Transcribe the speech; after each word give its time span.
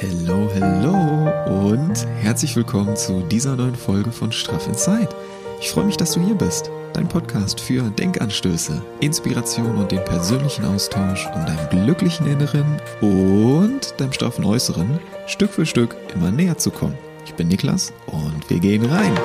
Hello, 0.00 0.48
hello 0.54 1.28
und 1.68 2.06
herzlich 2.20 2.54
willkommen 2.54 2.94
zu 2.94 3.20
dieser 3.22 3.56
neuen 3.56 3.74
Folge 3.74 4.12
von 4.12 4.30
Straff 4.30 4.68
Inside. 4.68 5.08
Ich 5.60 5.70
freue 5.70 5.86
mich, 5.86 5.96
dass 5.96 6.12
du 6.12 6.20
hier 6.20 6.36
bist. 6.36 6.70
Dein 6.92 7.08
Podcast 7.08 7.60
für 7.60 7.82
Denkanstöße, 7.82 8.80
Inspiration 9.00 9.76
und 9.76 9.90
den 9.90 10.04
persönlichen 10.04 10.64
Austausch, 10.66 11.26
um 11.34 11.44
deinem 11.44 11.68
glücklichen 11.70 12.28
Inneren 12.28 12.80
und 13.00 13.92
deinem 13.98 14.12
straffen 14.12 14.44
Äußeren 14.44 15.00
Stück 15.26 15.50
für 15.50 15.66
Stück 15.66 15.96
immer 16.14 16.30
näher 16.30 16.56
zu 16.56 16.70
kommen. 16.70 16.96
Ich 17.24 17.34
bin 17.34 17.48
Niklas 17.48 17.92
und 18.06 18.48
wir 18.48 18.60
gehen 18.60 18.84
rein. 18.84 19.18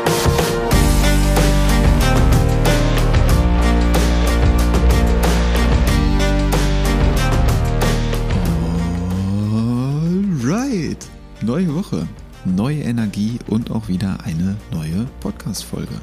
Neue 11.43 11.75
Woche, 11.75 12.07
neue 12.45 12.81
Energie 12.81 13.37
und 13.47 13.69
auch 13.69 13.89
wieder 13.89 14.17
eine 14.23 14.55
neue 14.71 15.05
Podcast-Folge. 15.19 15.93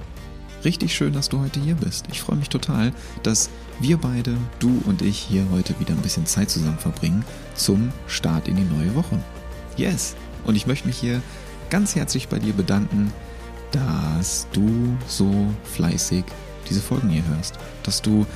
Richtig 0.65 0.95
schön, 0.95 1.15
dass 1.15 1.31
du 1.31 1.41
heute 1.41 1.61
hier 1.61 1.77
bist. 1.77 2.07
Ich 2.13 2.21
freue 2.21 2.37
mich 2.37 2.51
total, 2.51 2.93
dass 3.23 3.49
wir 3.81 3.97
beide, 3.97 4.37
du 4.59 4.83
und 4.85 5.01
ich, 5.01 5.19
hier 5.19 5.47
heute 5.51 5.79
wieder 5.81 5.95
ein 5.95 6.03
bisschen 6.03 6.27
Zeit 6.27 6.51
zusammen 6.51 6.79
verbringen 6.79 7.25
zum 7.55 7.91
Start 8.07 8.49
in 8.49 8.57
die 8.57 8.65
neue 8.65 8.95
Woche. 8.95 9.19
Yes! 9.77 10.15
Und 10.45 10.57
ich 10.57 10.67
möchte 10.67 10.87
mich 10.87 10.99
hier 10.99 11.23
ganz 11.71 11.95
herzlich 11.95 12.29
bei 12.29 12.39
dir 12.39 12.53
bedanken, 12.53 13.11
dass 13.73 14.47
du 14.53 14.95
so 15.07 15.33
fleißig 15.65 16.25
diese 16.69 16.83
Folgen 16.83 17.09
hier 17.09 17.27
hörst. 17.27 17.59
Dass 17.83 18.03
du 18.03 18.27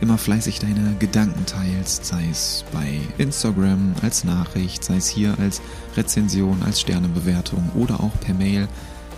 immer 0.00 0.18
fleißig 0.18 0.58
deine 0.58 0.96
Gedanken 0.98 1.44
teilst, 1.46 2.06
sei 2.06 2.26
es 2.30 2.64
bei 2.72 3.00
Instagram 3.18 3.94
als 4.02 4.24
Nachricht, 4.24 4.82
sei 4.82 4.96
es 4.96 5.08
hier 5.08 5.38
als 5.38 5.60
Rezension, 5.96 6.62
als 6.62 6.80
Sternebewertung 6.80 7.70
oder 7.74 8.00
auch 8.00 8.18
per 8.20 8.34
Mail. 8.34 8.68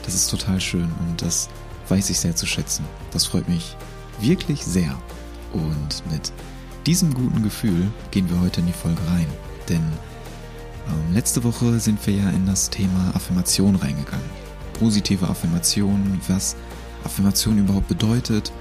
Das 0.04 0.14
ist 0.14 0.28
total 0.28 0.60
schön 0.60 0.90
und 1.06 1.22
das 1.22 1.48
weiß 1.88 2.10
ich 2.10 2.18
sehr 2.18 2.34
zu 2.34 2.46
schätzen. 2.46 2.84
Das 3.12 3.26
freut 3.26 3.48
mich 3.48 3.76
wirklich 4.20 4.64
sehr. 4.64 4.98
Und 5.52 6.02
mit 6.10 6.32
diesem 6.86 7.14
guten 7.14 7.42
Gefühl 7.42 7.90
gehen 8.10 8.28
wir 8.30 8.40
heute 8.40 8.60
in 8.60 8.66
die 8.66 8.72
Folge 8.72 9.00
rein. 9.08 9.26
Denn 9.68 9.82
ähm, 10.88 11.14
letzte 11.14 11.44
Woche 11.44 11.78
sind 11.78 12.04
wir 12.06 12.14
ja 12.14 12.30
in 12.30 12.46
das 12.46 12.70
Thema 12.70 13.12
Affirmation 13.14 13.76
reingegangen. 13.76 14.30
Positive 14.78 15.28
Affirmation, 15.28 16.20
was 16.26 16.56
Affirmation 17.04 17.58
überhaupt 17.58 17.88
bedeutet, 17.88 18.52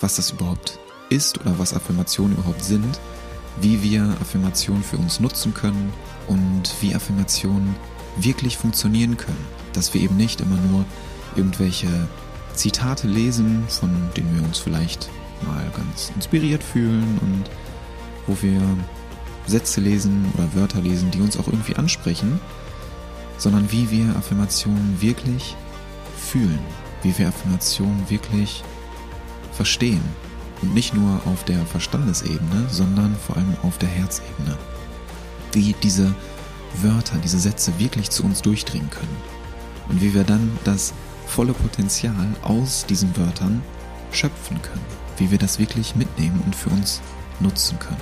was 0.00 0.16
das 0.16 0.30
überhaupt 0.30 0.78
ist 1.08 1.40
oder 1.40 1.58
was 1.58 1.74
Affirmationen 1.74 2.36
überhaupt 2.36 2.64
sind, 2.64 3.00
wie 3.60 3.82
wir 3.82 4.16
Affirmationen 4.20 4.82
für 4.82 4.98
uns 4.98 5.20
nutzen 5.20 5.54
können 5.54 5.92
und 6.26 6.74
wie 6.80 6.94
Affirmationen 6.94 7.74
wirklich 8.16 8.56
funktionieren 8.56 9.16
können. 9.16 9.46
Dass 9.72 9.94
wir 9.94 10.00
eben 10.00 10.16
nicht 10.16 10.40
immer 10.40 10.56
nur 10.70 10.84
irgendwelche 11.36 11.88
Zitate 12.54 13.06
lesen, 13.06 13.64
von 13.68 13.90
denen 14.16 14.34
wir 14.36 14.44
uns 14.44 14.58
vielleicht 14.58 15.08
mal 15.46 15.70
ganz 15.76 16.10
inspiriert 16.14 16.62
fühlen 16.62 17.18
und 17.20 17.44
wo 18.26 18.36
wir 18.42 18.60
Sätze 19.46 19.80
lesen 19.80 20.30
oder 20.34 20.54
Wörter 20.54 20.80
lesen, 20.80 21.10
die 21.10 21.20
uns 21.20 21.38
auch 21.38 21.46
irgendwie 21.46 21.76
ansprechen, 21.76 22.40
sondern 23.38 23.70
wie 23.70 23.90
wir 23.90 24.14
Affirmationen 24.16 25.00
wirklich 25.00 25.56
fühlen, 26.16 26.58
wie 27.02 27.16
wir 27.16 27.28
Affirmationen 27.28 28.10
wirklich 28.10 28.62
verstehen. 29.52 30.02
Und 30.62 30.74
nicht 30.74 30.94
nur 30.94 31.20
auf 31.26 31.44
der 31.44 31.64
Verstandesebene, 31.66 32.66
sondern 32.68 33.14
vor 33.14 33.36
allem 33.36 33.56
auf 33.62 33.78
der 33.78 33.88
Herzebene. 33.88 34.56
Wie 35.52 35.74
diese 35.82 36.14
Wörter, 36.82 37.16
diese 37.18 37.38
Sätze 37.38 37.72
wirklich 37.78 38.10
zu 38.10 38.24
uns 38.24 38.42
durchdringen 38.42 38.90
können. 38.90 39.16
Und 39.88 40.02
wie 40.02 40.14
wir 40.14 40.24
dann 40.24 40.58
das 40.64 40.92
volle 41.26 41.52
Potenzial 41.52 42.26
aus 42.42 42.86
diesen 42.86 43.16
Wörtern 43.16 43.62
schöpfen 44.12 44.60
können. 44.62 44.84
Wie 45.16 45.30
wir 45.30 45.38
das 45.38 45.58
wirklich 45.58 45.94
mitnehmen 45.94 46.42
und 46.44 46.54
für 46.54 46.70
uns 46.70 47.00
nutzen 47.40 47.78
können. 47.78 48.00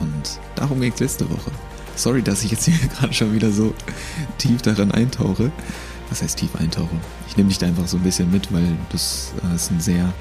Und 0.00 0.40
darum 0.54 0.80
ging 0.80 0.92
es 0.92 1.00
letzte 1.00 1.28
Woche. 1.30 1.50
Sorry, 1.96 2.22
dass 2.22 2.44
ich 2.44 2.50
jetzt 2.50 2.64
hier 2.64 2.76
gerade 2.98 3.12
schon 3.12 3.32
wieder 3.32 3.50
so 3.50 3.74
tief 4.38 4.62
daran 4.62 4.92
eintauche. 4.92 5.50
Was 6.10 6.22
heißt 6.22 6.38
tief 6.38 6.54
eintauche? 6.56 6.96
Ich 7.28 7.36
nehme 7.36 7.48
dich 7.48 7.58
da 7.58 7.66
einfach 7.66 7.86
so 7.86 7.96
ein 7.96 8.02
bisschen 8.02 8.30
mit, 8.30 8.52
weil 8.52 8.76
das 8.90 9.32
äh, 9.50 9.54
ist 9.54 9.70
ein 9.70 9.80
sehr 9.80 10.12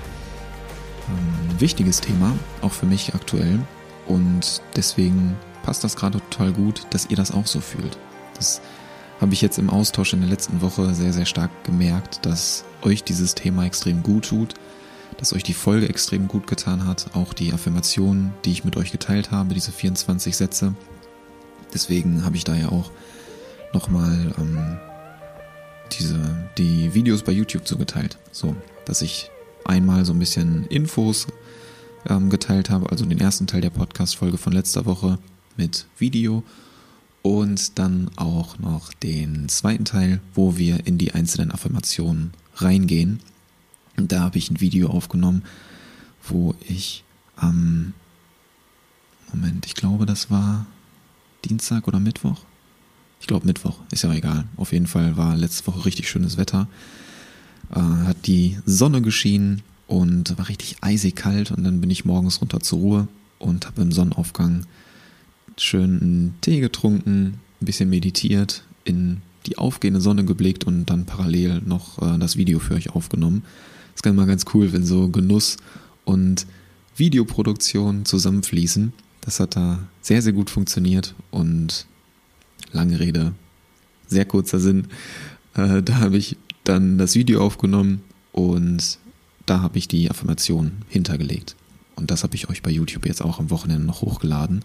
wichtiges 1.59 2.01
Thema, 2.01 2.33
auch 2.61 2.71
für 2.71 2.85
mich 2.85 3.13
aktuell. 3.13 3.59
Und 4.07 4.61
deswegen 4.75 5.35
passt 5.63 5.83
das 5.83 5.95
gerade 5.95 6.19
total 6.29 6.53
gut, 6.53 6.87
dass 6.91 7.09
ihr 7.09 7.17
das 7.17 7.31
auch 7.31 7.47
so 7.47 7.59
fühlt. 7.59 7.97
Das 8.35 8.61
habe 9.19 9.33
ich 9.33 9.41
jetzt 9.41 9.57
im 9.57 9.69
Austausch 9.69 10.13
in 10.13 10.21
der 10.21 10.29
letzten 10.29 10.61
Woche 10.61 10.93
sehr, 10.93 11.11
sehr 11.11 11.25
stark 11.25 11.51
gemerkt, 11.63 12.25
dass 12.25 12.63
euch 12.83 13.03
dieses 13.03 13.35
Thema 13.35 13.65
extrem 13.65 14.03
gut 14.03 14.29
tut, 14.29 14.53
dass 15.17 15.33
euch 15.33 15.43
die 15.43 15.53
Folge 15.53 15.89
extrem 15.89 16.27
gut 16.27 16.47
getan 16.47 16.85
hat, 16.85 17.07
auch 17.13 17.33
die 17.33 17.51
Affirmationen, 17.51 18.33
die 18.45 18.51
ich 18.51 18.63
mit 18.63 18.77
euch 18.77 18.91
geteilt 18.91 19.31
habe, 19.31 19.53
diese 19.53 19.71
24 19.71 20.37
Sätze. 20.37 20.75
Deswegen 21.73 22.23
habe 22.23 22.37
ich 22.37 22.43
da 22.43 22.55
ja 22.55 22.69
auch 22.69 22.91
nochmal 23.73 24.33
ähm, 24.37 24.77
diese, 25.91 26.47
die 26.57 26.93
Videos 26.93 27.23
bei 27.23 27.31
YouTube 27.31 27.67
zugeteilt, 27.67 28.17
so, 28.31 28.55
dass 28.85 29.01
ich 29.01 29.31
einmal 29.67 30.05
so 30.05 30.13
ein 30.13 30.19
bisschen 30.19 30.65
Infos 30.67 31.27
ähm, 32.07 32.29
geteilt 32.29 32.69
habe, 32.69 32.89
also 32.89 33.05
den 33.05 33.19
ersten 33.19 33.47
Teil 33.47 33.61
der 33.61 33.69
Podcast-Folge 33.69 34.37
von 34.37 34.53
letzter 34.53 34.85
Woche 34.85 35.19
mit 35.57 35.85
Video 35.97 36.43
und 37.21 37.77
dann 37.77 38.09
auch 38.15 38.59
noch 38.59 38.93
den 38.93 39.49
zweiten 39.49 39.85
Teil, 39.85 40.21
wo 40.33 40.57
wir 40.57 40.85
in 40.87 40.97
die 40.97 41.13
einzelnen 41.13 41.51
Affirmationen 41.51 42.31
reingehen. 42.55 43.19
Da 43.97 44.21
habe 44.21 44.37
ich 44.37 44.49
ein 44.49 44.61
Video 44.61 44.89
aufgenommen, 44.89 45.43
wo 46.23 46.55
ich 46.67 47.03
am 47.35 47.93
Moment, 49.33 49.65
ich 49.65 49.75
glaube, 49.75 50.05
das 50.05 50.31
war 50.31 50.65
Dienstag 51.43 51.87
oder 51.87 51.99
Mittwoch. 51.99 52.41
Ich 53.19 53.27
glaube 53.27 53.45
Mittwoch, 53.45 53.79
ist 53.91 54.03
ja 54.03 54.13
egal. 54.13 54.45
Auf 54.55 54.71
jeden 54.71 54.87
Fall 54.87 55.17
war 55.17 55.35
letzte 55.35 55.67
Woche 55.67 55.85
richtig 55.85 56.09
schönes 56.09 56.37
Wetter. 56.37 56.67
Äh, 57.73 57.79
hat 57.79 58.27
die 58.27 58.57
Sonne 58.65 59.01
geschienen 59.01 59.61
und 59.87 60.37
war 60.37 60.49
richtig 60.49 60.77
eisig 60.81 61.15
kalt 61.15 61.51
und 61.51 61.63
dann 61.63 61.81
bin 61.81 61.89
ich 61.89 62.05
morgens 62.05 62.41
runter 62.41 62.59
zur 62.59 62.79
Ruhe 62.79 63.07
und 63.39 63.65
habe 63.65 63.81
im 63.81 63.91
Sonnenaufgang 63.91 64.65
schön 65.57 66.01
einen 66.01 66.35
Tee 66.41 66.59
getrunken, 66.59 67.39
ein 67.61 67.65
bisschen 67.65 67.89
meditiert, 67.89 68.63
in 68.83 69.21
die 69.45 69.57
aufgehende 69.57 70.01
Sonne 70.01 70.25
geblickt 70.25 70.65
und 70.65 70.85
dann 70.85 71.05
parallel 71.05 71.61
noch 71.65 72.01
äh, 72.01 72.17
das 72.17 72.37
Video 72.37 72.59
für 72.59 72.75
euch 72.75 72.89
aufgenommen. 72.89 73.43
Das 73.43 73.95
ist 73.99 74.03
ganz 74.03 74.15
mal 74.15 74.27
ganz 74.27 74.45
cool, 74.53 74.73
wenn 74.73 74.85
so 74.85 75.09
Genuss 75.09 75.57
und 76.05 76.45
Videoproduktion 76.95 78.05
zusammenfließen. 78.05 78.93
Das 79.21 79.39
hat 79.39 79.55
da 79.55 79.79
sehr, 80.01 80.21
sehr 80.21 80.33
gut 80.33 80.49
funktioniert 80.49 81.15
und 81.31 81.85
lange 82.71 82.99
Rede, 82.99 83.33
sehr 84.07 84.25
kurzer 84.25 84.59
Sinn. 84.59 84.87
Äh, 85.55 85.81
da 85.81 85.99
habe 85.99 86.17
ich 86.17 86.37
dann 86.67 86.97
das 86.97 87.15
Video 87.15 87.43
aufgenommen 87.43 88.01
und 88.31 88.99
da 89.45 89.61
habe 89.61 89.77
ich 89.77 89.87
die 89.87 90.09
Affirmation 90.09 90.71
hintergelegt. 90.89 91.55
Und 91.95 92.11
das 92.11 92.23
habe 92.23 92.35
ich 92.35 92.49
euch 92.49 92.61
bei 92.61 92.69
YouTube 92.69 93.05
jetzt 93.05 93.21
auch 93.21 93.39
am 93.39 93.49
Wochenende 93.49 93.85
noch 93.85 94.01
hochgeladen. 94.01 94.63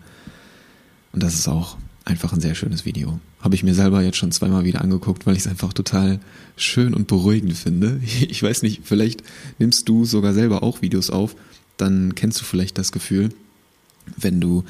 Und 1.12 1.22
das 1.22 1.34
ist 1.34 1.48
auch 1.48 1.78
einfach 2.04 2.32
ein 2.32 2.41
sehr 2.41 2.54
schönes 2.54 2.84
Video. 2.84 3.20
Habe 3.41 3.54
ich 3.54 3.62
mir 3.62 3.74
selber 3.74 4.02
jetzt 4.02 4.16
schon 4.18 4.32
zweimal 4.32 4.64
wieder 4.64 4.82
angeguckt, 4.82 5.24
weil 5.24 5.34
ich 5.34 5.41
es 5.41 5.46
einfach 5.46 5.72
total 5.72 6.20
schön 6.56 6.94
und 6.94 7.06
beruhigend 7.06 7.56
finde. 7.56 8.00
Ich 8.28 8.42
weiß 8.42 8.62
nicht, 8.62 8.82
vielleicht 8.84 9.22
nimmst 9.58 9.88
du 9.88 10.04
sogar 10.04 10.34
selber 10.34 10.62
auch 10.62 10.82
Videos 10.82 11.10
auf, 11.10 11.36
dann 11.76 12.14
kennst 12.14 12.41
du 12.41 12.44
vielleicht 12.44 12.76
das 12.78 12.92
Gefühl, 12.92 13.30
wenn 14.16 14.41
du 14.41 14.64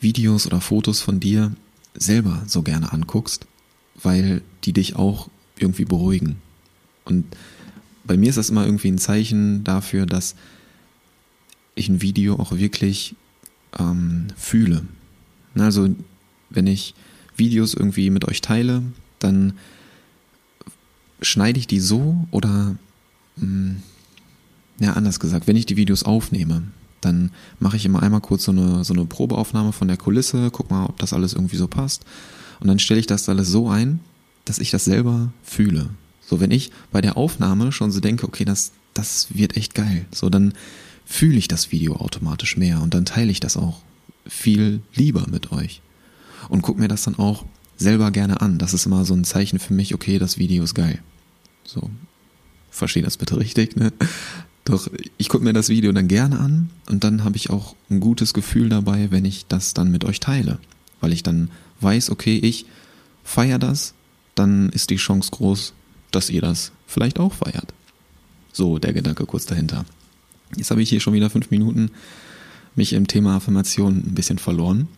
Videos 0.00 0.46
oder 0.46 0.60
Fotos 0.60 1.00
von 1.00 1.20
dir 1.20 1.52
selber 1.94 2.42
so 2.46 2.62
gerne 2.62 2.92
anguckst, 2.92 3.46
weil 4.02 4.42
die 4.64 4.72
dich 4.72 4.96
auch 4.96 5.28
irgendwie 5.62 5.84
beruhigen. 5.84 6.36
Und 7.04 7.24
bei 8.04 8.16
mir 8.16 8.30
ist 8.30 8.38
das 8.38 8.50
immer 8.50 8.64
irgendwie 8.64 8.90
ein 8.90 8.98
Zeichen 8.98 9.64
dafür, 9.64 10.06
dass 10.06 10.34
ich 11.74 11.88
ein 11.88 12.02
Video 12.02 12.36
auch 12.36 12.52
wirklich 12.52 13.14
ähm, 13.78 14.28
fühle. 14.36 14.82
Also 15.54 15.88
wenn 16.50 16.66
ich 16.66 16.94
Videos 17.36 17.74
irgendwie 17.74 18.10
mit 18.10 18.26
euch 18.28 18.40
teile, 18.40 18.82
dann 19.18 19.54
schneide 21.20 21.58
ich 21.58 21.66
die 21.66 21.80
so 21.80 22.26
oder 22.30 22.76
mh, 23.36 23.42
hm, 23.42 23.82
ja 24.80 24.94
anders 24.94 25.20
gesagt, 25.20 25.46
wenn 25.46 25.56
ich 25.56 25.66
die 25.66 25.76
Videos 25.76 26.02
aufnehme, 26.02 26.64
dann 27.00 27.30
mache 27.58 27.76
ich 27.76 27.84
immer 27.84 28.02
einmal 28.02 28.20
kurz 28.20 28.44
so 28.44 28.52
eine, 28.52 28.84
so 28.84 28.92
eine 28.94 29.04
Probeaufnahme 29.04 29.72
von 29.72 29.88
der 29.88 29.96
Kulisse, 29.96 30.50
guck 30.50 30.70
mal, 30.70 30.86
ob 30.86 30.98
das 30.98 31.12
alles 31.12 31.32
irgendwie 31.32 31.56
so 31.56 31.68
passt. 31.68 32.04
Und 32.60 32.68
dann 32.68 32.78
stelle 32.78 33.00
ich 33.00 33.06
das 33.06 33.28
alles 33.28 33.48
so 33.48 33.68
ein, 33.68 34.00
dass 34.44 34.58
ich 34.58 34.70
das 34.70 34.84
selber 34.84 35.32
fühle. 35.42 35.90
So, 36.20 36.40
wenn 36.40 36.50
ich 36.50 36.70
bei 36.90 37.00
der 37.00 37.16
Aufnahme 37.16 37.72
schon 37.72 37.90
so 37.90 38.00
denke, 38.00 38.26
okay, 38.26 38.44
das, 38.44 38.72
das 38.94 39.28
wird 39.34 39.56
echt 39.56 39.74
geil, 39.74 40.06
so 40.10 40.30
dann 40.30 40.54
fühle 41.04 41.36
ich 41.36 41.48
das 41.48 41.72
Video 41.72 41.96
automatisch 41.96 42.56
mehr 42.56 42.80
und 42.80 42.94
dann 42.94 43.04
teile 43.04 43.30
ich 43.30 43.40
das 43.40 43.56
auch 43.56 43.82
viel 44.26 44.80
lieber 44.94 45.26
mit 45.28 45.52
euch. 45.52 45.82
Und 46.48 46.62
guck 46.62 46.78
mir 46.78 46.88
das 46.88 47.02
dann 47.02 47.18
auch 47.18 47.44
selber 47.76 48.10
gerne 48.10 48.40
an. 48.40 48.58
Das 48.58 48.74
ist 48.74 48.86
immer 48.86 49.04
so 49.04 49.14
ein 49.14 49.24
Zeichen 49.24 49.58
für 49.58 49.74
mich, 49.74 49.94
okay, 49.94 50.18
das 50.18 50.38
Video 50.38 50.64
ist 50.64 50.74
geil. 50.74 51.00
So, 51.64 51.90
verstehe 52.70 53.02
das 53.02 53.16
bitte 53.16 53.36
richtig, 53.40 53.76
ne? 53.76 53.92
Doch 54.64 54.88
ich 55.18 55.28
gucke 55.28 55.42
mir 55.42 55.52
das 55.52 55.68
Video 55.68 55.90
dann 55.90 56.06
gerne 56.06 56.38
an 56.38 56.70
und 56.88 57.02
dann 57.02 57.24
habe 57.24 57.36
ich 57.36 57.50
auch 57.50 57.74
ein 57.90 57.98
gutes 57.98 58.32
Gefühl 58.32 58.68
dabei, 58.68 59.10
wenn 59.10 59.24
ich 59.24 59.46
das 59.46 59.74
dann 59.74 59.90
mit 59.90 60.04
euch 60.04 60.20
teile. 60.20 60.60
Weil 61.00 61.12
ich 61.12 61.24
dann 61.24 61.50
weiß, 61.80 62.10
okay, 62.10 62.38
ich 62.38 62.66
feiere 63.24 63.58
das, 63.58 63.94
dann 64.34 64.70
ist 64.70 64.90
die 64.90 64.96
Chance 64.96 65.30
groß, 65.30 65.72
dass 66.10 66.30
ihr 66.30 66.40
das 66.40 66.72
vielleicht 66.86 67.18
auch 67.18 67.32
feiert. 67.32 67.72
So, 68.52 68.78
der 68.78 68.92
Gedanke 68.92 69.24
kurz 69.26 69.46
dahinter. 69.46 69.84
Jetzt 70.56 70.70
habe 70.70 70.82
ich 70.82 70.90
hier 70.90 71.00
schon 71.00 71.14
wieder 71.14 71.30
fünf 71.30 71.50
Minuten 71.50 71.90
mich 72.74 72.92
im 72.92 73.06
Thema 73.06 73.36
Affirmation 73.36 73.98
ein 73.98 74.14
bisschen 74.14 74.38
verloren. 74.38 74.88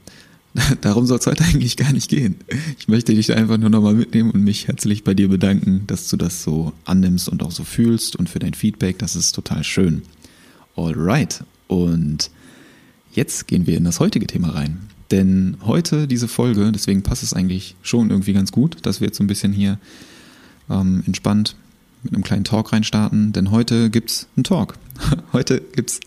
Darum 0.80 1.06
soll 1.06 1.18
es 1.18 1.26
heute 1.26 1.44
eigentlich 1.44 1.76
gar 1.76 1.92
nicht 1.92 2.08
gehen. 2.08 2.36
Ich 2.78 2.86
möchte 2.86 3.14
dich 3.14 3.32
einfach 3.34 3.58
nur 3.58 3.70
nochmal 3.70 3.94
mitnehmen 3.94 4.30
und 4.30 4.42
mich 4.42 4.68
herzlich 4.68 5.02
bei 5.02 5.14
dir 5.14 5.28
bedanken, 5.28 5.84
dass 5.86 6.08
du 6.08 6.16
das 6.16 6.42
so 6.42 6.72
annimmst 6.84 7.28
und 7.28 7.42
auch 7.42 7.50
so 7.50 7.64
fühlst 7.64 8.14
und 8.16 8.28
für 8.28 8.38
dein 8.38 8.54
Feedback. 8.54 8.98
Das 8.98 9.16
ist 9.16 9.32
total 9.32 9.64
schön. 9.64 10.02
Alright. 10.76 11.42
Und 11.66 12.30
jetzt 13.12 13.48
gehen 13.48 13.66
wir 13.66 13.76
in 13.76 13.84
das 13.84 13.98
heutige 13.98 14.26
Thema 14.26 14.50
rein. 14.50 14.88
Denn 15.10 15.56
heute 15.62 16.08
diese 16.08 16.28
Folge, 16.28 16.72
deswegen 16.72 17.02
passt 17.02 17.22
es 17.22 17.34
eigentlich 17.34 17.76
schon 17.82 18.10
irgendwie 18.10 18.32
ganz 18.32 18.52
gut, 18.52 18.78
dass 18.82 19.00
wir 19.00 19.08
jetzt 19.08 19.18
so 19.18 19.24
ein 19.24 19.28
bisschen 19.28 19.52
hier 19.52 19.78
ähm, 20.70 21.02
entspannt 21.06 21.56
mit 22.02 22.14
einem 22.14 22.22
kleinen 22.22 22.44
Talk 22.44 22.72
reinstarten. 22.72 23.32
Denn 23.32 23.50
heute 23.50 23.90
gibt's 23.90 24.28
einen 24.36 24.44
Talk. 24.44 24.78
Heute 25.32 25.60
gibt's 25.60 26.00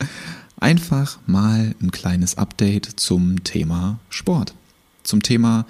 einfach 0.59 1.19
mal 1.27 1.75
ein 1.81 1.91
kleines 1.91 2.37
Update 2.37 2.85
zum 2.95 3.43
Thema 3.43 3.99
Sport, 4.09 4.53
zum 5.03 5.21
Thema 5.21 5.65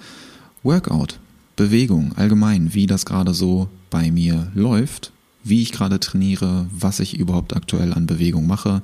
Workout, 0.62 1.18
Bewegung 1.56 2.12
allgemein, 2.16 2.74
wie 2.74 2.86
das 2.86 3.04
gerade 3.04 3.34
so 3.34 3.68
bei 3.90 4.10
mir 4.10 4.50
läuft, 4.54 5.12
wie 5.44 5.62
ich 5.62 5.72
gerade 5.72 5.98
trainiere, 5.98 6.66
was 6.70 7.00
ich 7.00 7.18
überhaupt 7.18 7.56
aktuell 7.56 7.92
an 7.92 8.06
Bewegung 8.06 8.46
mache, 8.46 8.82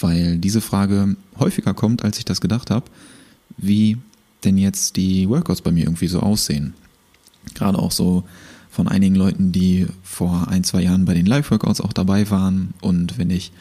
weil 0.00 0.38
diese 0.38 0.60
Frage 0.60 1.16
häufiger 1.38 1.74
kommt, 1.74 2.02
als 2.04 2.18
ich 2.18 2.24
das 2.24 2.40
gedacht 2.40 2.70
habe, 2.70 2.86
wie 3.56 3.98
denn 4.44 4.58
jetzt 4.58 4.96
die 4.96 5.28
Workouts 5.28 5.62
bei 5.62 5.70
mir 5.70 5.84
irgendwie 5.84 6.08
so 6.08 6.20
aussehen. 6.20 6.74
Gerade 7.54 7.78
auch 7.78 7.92
so 7.92 8.24
von 8.70 8.88
einigen 8.88 9.14
Leuten, 9.14 9.52
die 9.52 9.86
vor 10.02 10.48
ein, 10.48 10.64
zwei 10.64 10.82
Jahren 10.82 11.04
bei 11.04 11.14
den 11.14 11.26
Live-Workouts 11.26 11.80
auch 11.80 11.92
dabei 11.92 12.30
waren 12.30 12.74
und 12.80 13.18
wenn 13.18 13.30
ich 13.30 13.52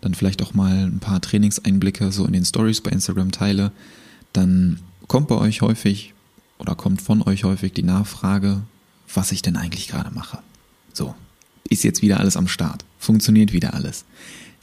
dann 0.00 0.14
vielleicht 0.14 0.42
auch 0.42 0.54
mal 0.54 0.86
ein 0.86 1.00
paar 1.00 1.20
Trainingseinblicke 1.20 2.12
so 2.12 2.24
in 2.24 2.32
den 2.32 2.44
Stories 2.44 2.80
bei 2.80 2.90
Instagram 2.90 3.32
teile, 3.32 3.72
dann 4.32 4.78
kommt 5.06 5.28
bei 5.28 5.36
euch 5.36 5.62
häufig 5.62 6.14
oder 6.58 6.74
kommt 6.74 7.02
von 7.02 7.22
euch 7.22 7.44
häufig 7.44 7.72
die 7.72 7.82
Nachfrage, 7.82 8.60
was 9.12 9.32
ich 9.32 9.42
denn 9.42 9.56
eigentlich 9.56 9.88
gerade 9.88 10.10
mache. 10.10 10.38
So, 10.92 11.14
ist 11.68 11.84
jetzt 11.84 12.02
wieder 12.02 12.20
alles 12.20 12.36
am 12.36 12.48
Start? 12.48 12.84
Funktioniert 12.98 13.52
wieder 13.52 13.74
alles? 13.74 14.04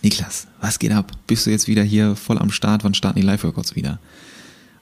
Niklas, 0.01 0.47
was 0.61 0.79
geht 0.79 0.91
ab? 0.91 1.11
Bist 1.27 1.45
du 1.45 1.49
jetzt 1.49 1.67
wieder 1.67 1.83
hier 1.83 2.15
voll 2.15 2.37
am 2.37 2.51
Start? 2.51 2.83
Wann 2.83 2.93
starten 2.93 3.19
die 3.19 3.25
Live-Workouts 3.25 3.75
wieder? 3.75 3.99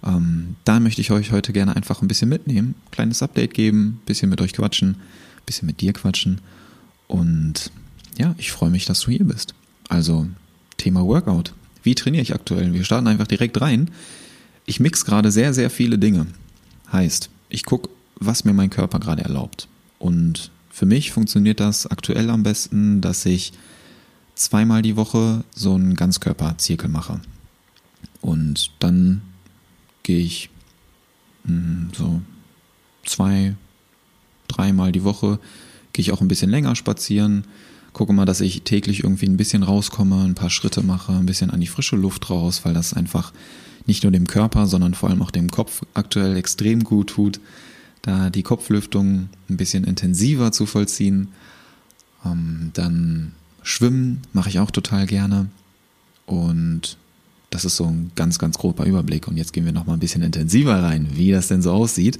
Ähm, 0.04 0.56
da 0.66 0.80
möchte 0.80 1.02
ich 1.02 1.12
euch 1.12 1.32
heute 1.32 1.54
gerne 1.54 1.76
einfach 1.76 2.02
ein 2.02 2.08
bisschen 2.08 2.30
mitnehmen, 2.30 2.76
kleines 2.92 3.24
Update 3.24 3.54
geben, 3.54 4.02
bisschen 4.06 4.30
mit 4.30 4.42
euch 4.42 4.54
quatschen, 4.54 4.98
bisschen 5.46 5.66
mit 5.66 5.82
dir 5.82 5.94
quatschen 5.94 6.42
und 7.08 7.72
ja, 8.18 8.36
ich 8.38 8.52
freue 8.52 8.70
mich, 8.70 8.86
dass 8.86 9.02
du 9.02 9.12
hier 9.12 9.26
bist. 9.26 9.54
Also 9.90 10.28
Thema 10.78 11.06
Workout. 11.06 11.54
Wie 11.84 11.96
trainiere 11.96 12.24
ich 12.24 12.34
aktuell? 12.34 12.74
Wir 12.74 12.84
starten 12.84 13.08
einfach 13.08 13.28
direkt 13.28 13.60
rein. 13.62 13.92
Ich 14.66 14.80
mix 14.80 15.06
gerade 15.06 15.32
sehr, 15.32 15.54
sehr 15.54 15.70
viele 15.70 15.98
Dinge. 15.98 16.28
Heißt, 16.92 17.30
ich 17.50 17.66
gucke, 17.66 17.90
was 18.16 18.46
mir 18.46 18.54
mein 18.54 18.70
Körper 18.70 19.00
gerade 19.00 19.24
erlaubt. 19.24 19.68
Und 20.00 20.52
für 20.70 20.86
mich 20.86 21.12
funktioniert 21.12 21.60
das 21.60 21.88
aktuell 21.88 22.30
am 22.30 22.44
besten, 22.44 23.02
dass 23.02 23.26
ich 23.26 23.54
zweimal 24.36 24.82
die 24.82 24.96
Woche 24.96 25.44
so 25.56 25.76
einen 25.76 25.96
Ganzkörperzirkel 25.96 26.90
mache. 26.90 27.20
Und 28.22 28.72
dann 28.80 29.22
gehe 30.04 30.20
ich 30.20 30.50
hm, 31.46 31.90
so 31.96 32.22
zwei, 33.06 33.56
dreimal 34.48 34.92
die 34.92 35.04
Woche, 35.04 35.40
gehe 35.94 36.04
ich 36.04 36.12
auch 36.12 36.22
ein 36.22 36.28
bisschen 36.28 36.50
länger 36.50 36.76
spazieren, 36.76 37.46
gucke 37.94 38.14
mal, 38.14 38.26
dass 38.26 38.42
ich 38.42 38.64
täglich 38.64 39.04
irgendwie 39.04 39.28
ein 39.28 39.38
bisschen 39.38 39.64
rauskomme, 39.64 40.24
ein 40.24 40.36
paar 40.36 40.50
Schritte 40.50 40.82
mache, 40.82 41.14
ein 41.14 41.26
bisschen 41.26 41.50
an 41.50 41.62
die 41.62 41.68
frische 41.68 41.96
Luft 41.96 42.30
raus, 42.30 42.62
weil 42.64 42.74
das 42.74 42.94
einfach 42.94 43.34
nicht 43.86 44.04
nur 44.04 44.12
dem 44.12 44.28
Körper, 44.28 44.68
sondern 44.68 44.94
vor 44.94 45.10
allem 45.10 45.22
auch 45.22 45.32
dem 45.32 45.50
Kopf 45.50 45.84
aktuell 45.94 46.36
extrem 46.38 46.84
gut 46.84 47.12
tut, 47.12 47.40
da 48.02 48.30
die 48.30 48.44
Kopflüftung 48.44 49.30
ein 49.50 49.58
bisschen 49.58 49.84
intensiver 49.84 50.52
zu 50.52 50.66
vollziehen. 50.66 51.30
Ähm, 52.26 52.72
dann 52.74 53.34
Schwimmen 53.62 54.22
mache 54.34 54.50
ich 54.50 54.60
auch 54.60 54.72
total 54.72 55.06
gerne 55.06 55.48
und 56.26 56.98
das 57.54 57.66
ist 57.66 57.76
so 57.76 57.86
ein 57.86 58.12
ganz, 58.16 58.40
ganz 58.40 58.58
grober 58.58 58.86
Überblick. 58.86 59.28
Und 59.28 59.38
jetzt 59.38 59.54
gehen 59.54 59.66
wir 59.66 59.72
noch 59.72 59.86
mal 59.86 59.94
ein 59.94 60.00
bisschen 60.00 60.24
intensiver 60.24 60.82
rein, 60.82 61.08
wie 61.14 61.32
das 61.32 61.50
denn 61.50 61.62
so 61.62 61.72
aussieht. 61.72 62.20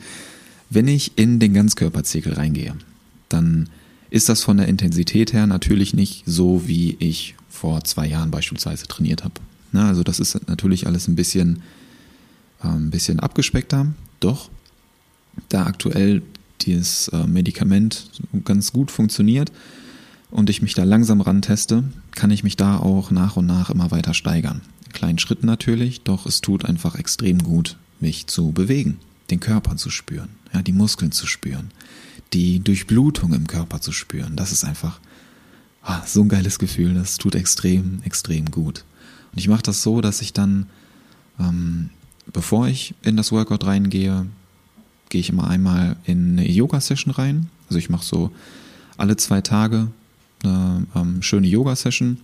Wenn 0.70 0.88
ich 0.88 1.18
in 1.18 1.40
den 1.40 1.54
Ganzkörperzirkel 1.54 2.34
reingehe, 2.34 2.76
dann 3.30 3.70
ist 4.12 4.30
das 4.30 4.44
von 4.44 4.58
der 4.58 4.68
Intensität 4.68 5.34
her 5.34 5.48
natürlich 5.48 5.96
nicht 5.96 6.24
so, 6.28 6.68
wie 6.68 6.96
ich 7.00 7.36
vor 7.50 7.84
zwei 7.84 8.06
Jahren 8.08 8.30
beispielsweise 8.30 8.88
trainiert 8.88 9.24
habe. 9.24 9.34
Na, 9.72 9.88
also 9.88 10.04
das 10.04 10.20
ist 10.20 10.48
natürlich 10.48 10.86
alles 10.86 11.08
ein 11.08 11.16
bisschen, 11.16 11.64
äh, 12.64 12.68
ein 12.68 12.92
bisschen 12.92 13.20
abgespeckter, 13.20 13.88
doch 14.20 14.52
da 15.50 15.66
aktuell 15.66 16.22
dieses 16.62 17.08
äh, 17.08 17.26
Medikament 17.26 18.12
ganz 18.46 18.72
gut 18.72 18.92
funktioniert 18.92 19.52
und 20.30 20.52
ich 20.52 20.62
mich 20.62 20.76
da 20.76 20.84
langsam 20.84 21.22
ranteste, 21.22 21.84
kann 22.16 22.32
ich 22.32 22.44
mich 22.44 22.56
da 22.56 22.78
auch 22.78 23.12
nach 23.12 23.38
und 23.38 23.46
nach 23.46 23.70
immer 23.70 23.92
weiter 23.92 24.14
steigern. 24.14 24.62
In 24.86 24.94
kleinen 24.94 25.20
Schritten 25.20 25.46
natürlich, 25.46 26.02
doch 26.02 26.26
es 26.26 26.42
tut 26.42 26.66
einfach 26.66 26.96
extrem 26.96 27.40
gut, 27.40 27.78
mich 28.00 28.28
zu 28.28 28.52
bewegen, 28.52 29.00
den 29.30 29.40
Körper 29.40 29.76
zu 29.76 29.90
spüren, 29.90 30.30
ja, 30.54 30.62
die 30.62 30.74
Muskeln 30.74 31.12
zu 31.12 31.28
spüren, 31.28 31.72
die 32.34 32.60
Durchblutung 32.60 33.34
im 33.34 33.48
Körper 33.48 33.82
zu 33.82 33.92
spüren. 33.92 34.36
Das 34.36 34.52
ist 34.52 34.64
einfach 34.64 35.00
ah, 35.84 36.02
so 36.06 36.22
ein 36.22 36.30
geiles 36.30 36.60
Gefühl. 36.60 36.94
Das 36.94 37.18
tut 37.18 37.36
extrem, 37.36 38.02
extrem 38.04 38.52
gut. 38.52 38.86
Und 39.32 39.40
ich 39.40 39.48
mache 39.48 39.64
das 39.64 39.84
so, 39.84 40.02
dass 40.02 40.22
ich 40.22 40.34
dann, 40.34 40.68
ähm, 41.40 41.90
bevor 42.32 42.68
ich 42.68 42.94
in 43.04 43.18
das 43.18 43.32
Workout 43.32 43.66
reingehe, 43.66 44.28
gehe 45.10 45.22
ich 45.22 45.30
immer 45.30 45.48
einmal 45.48 45.96
in 46.06 46.40
eine 46.40 46.50
Yoga-Session 46.50 47.14
rein. 47.14 47.50
Also 47.68 47.80
ich 47.80 47.90
mache 47.90 48.06
so 48.06 48.32
alle 48.98 49.18
zwei 49.18 49.42
Tage 49.42 49.90
eine 50.44 50.86
ähm, 50.96 51.22
schöne 51.22 51.48
Yoga-Session 51.48 52.18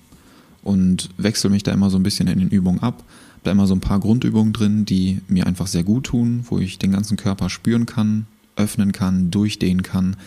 und 0.64 1.10
wechsle 1.18 1.50
mich 1.50 1.64
da 1.64 1.72
immer 1.72 1.90
so 1.90 1.98
ein 1.98 2.04
bisschen 2.04 2.28
in 2.28 2.40
den 2.40 2.50
Übungen 2.50 2.82
ab. 2.82 3.04
Da 3.44 3.52
immer 3.52 3.68
so 3.68 3.74
ein 3.74 3.80
paar 3.80 4.00
Grundübungen 4.00 4.52
drin, 4.52 4.86
die 4.86 5.20
mir 5.28 5.48
einfach 5.48 5.68
sehr 5.68 5.84
gut 5.84 6.06
tun, 6.06 6.46
wo 6.50 6.60
ich 6.60 6.78
den 6.78 6.92
ganzen 6.92 7.16
Körper 7.16 7.50
spüren 7.50 7.86
kann, 7.86 8.28
öffnen 8.56 8.92
kann, 8.92 9.32
durchdehnen 9.32 9.84
kann. 9.84 10.18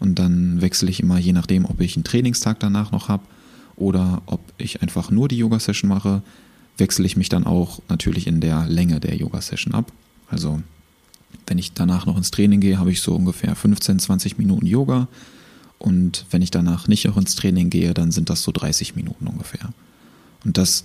Und 0.00 0.18
dann 0.18 0.60
wechsle 0.60 0.90
ich 0.90 1.00
immer, 1.00 1.18
je 1.18 1.32
nachdem, 1.32 1.64
ob 1.64 1.80
ich 1.80 1.96
einen 1.96 2.04
Trainingstag 2.04 2.58
danach 2.60 2.90
noch 2.90 3.08
habe 3.08 3.22
oder 3.76 4.22
ob 4.26 4.40
ich 4.58 4.82
einfach 4.82 5.10
nur 5.10 5.28
die 5.28 5.38
Yoga-Session 5.38 5.88
mache, 5.88 6.22
wechsle 6.76 7.06
ich 7.06 7.16
mich 7.16 7.28
dann 7.28 7.44
auch 7.44 7.80
natürlich 7.88 8.26
in 8.26 8.40
der 8.40 8.66
Länge 8.66 9.00
der 9.00 9.14
Yoga-Session 9.14 9.74
ab. 9.74 9.92
Also 10.28 10.60
wenn 11.46 11.58
ich 11.58 11.72
danach 11.72 12.06
noch 12.06 12.16
ins 12.16 12.30
Training 12.30 12.60
gehe, 12.60 12.78
habe 12.78 12.90
ich 12.90 13.00
so 13.00 13.14
ungefähr 13.14 13.54
15, 13.54 13.98
20 13.98 14.38
Minuten 14.38 14.66
Yoga. 14.66 15.08
Und 15.78 16.26
wenn 16.30 16.42
ich 16.42 16.50
danach 16.50 16.88
nicht 16.88 17.04
noch 17.04 17.16
ins 17.16 17.34
Training 17.34 17.70
gehe, 17.70 17.94
dann 17.94 18.10
sind 18.10 18.30
das 18.30 18.42
so 18.42 18.52
30 18.52 18.96
Minuten 18.96 19.26
ungefähr. 19.26 19.72
Und 20.44 20.58
das 20.58 20.84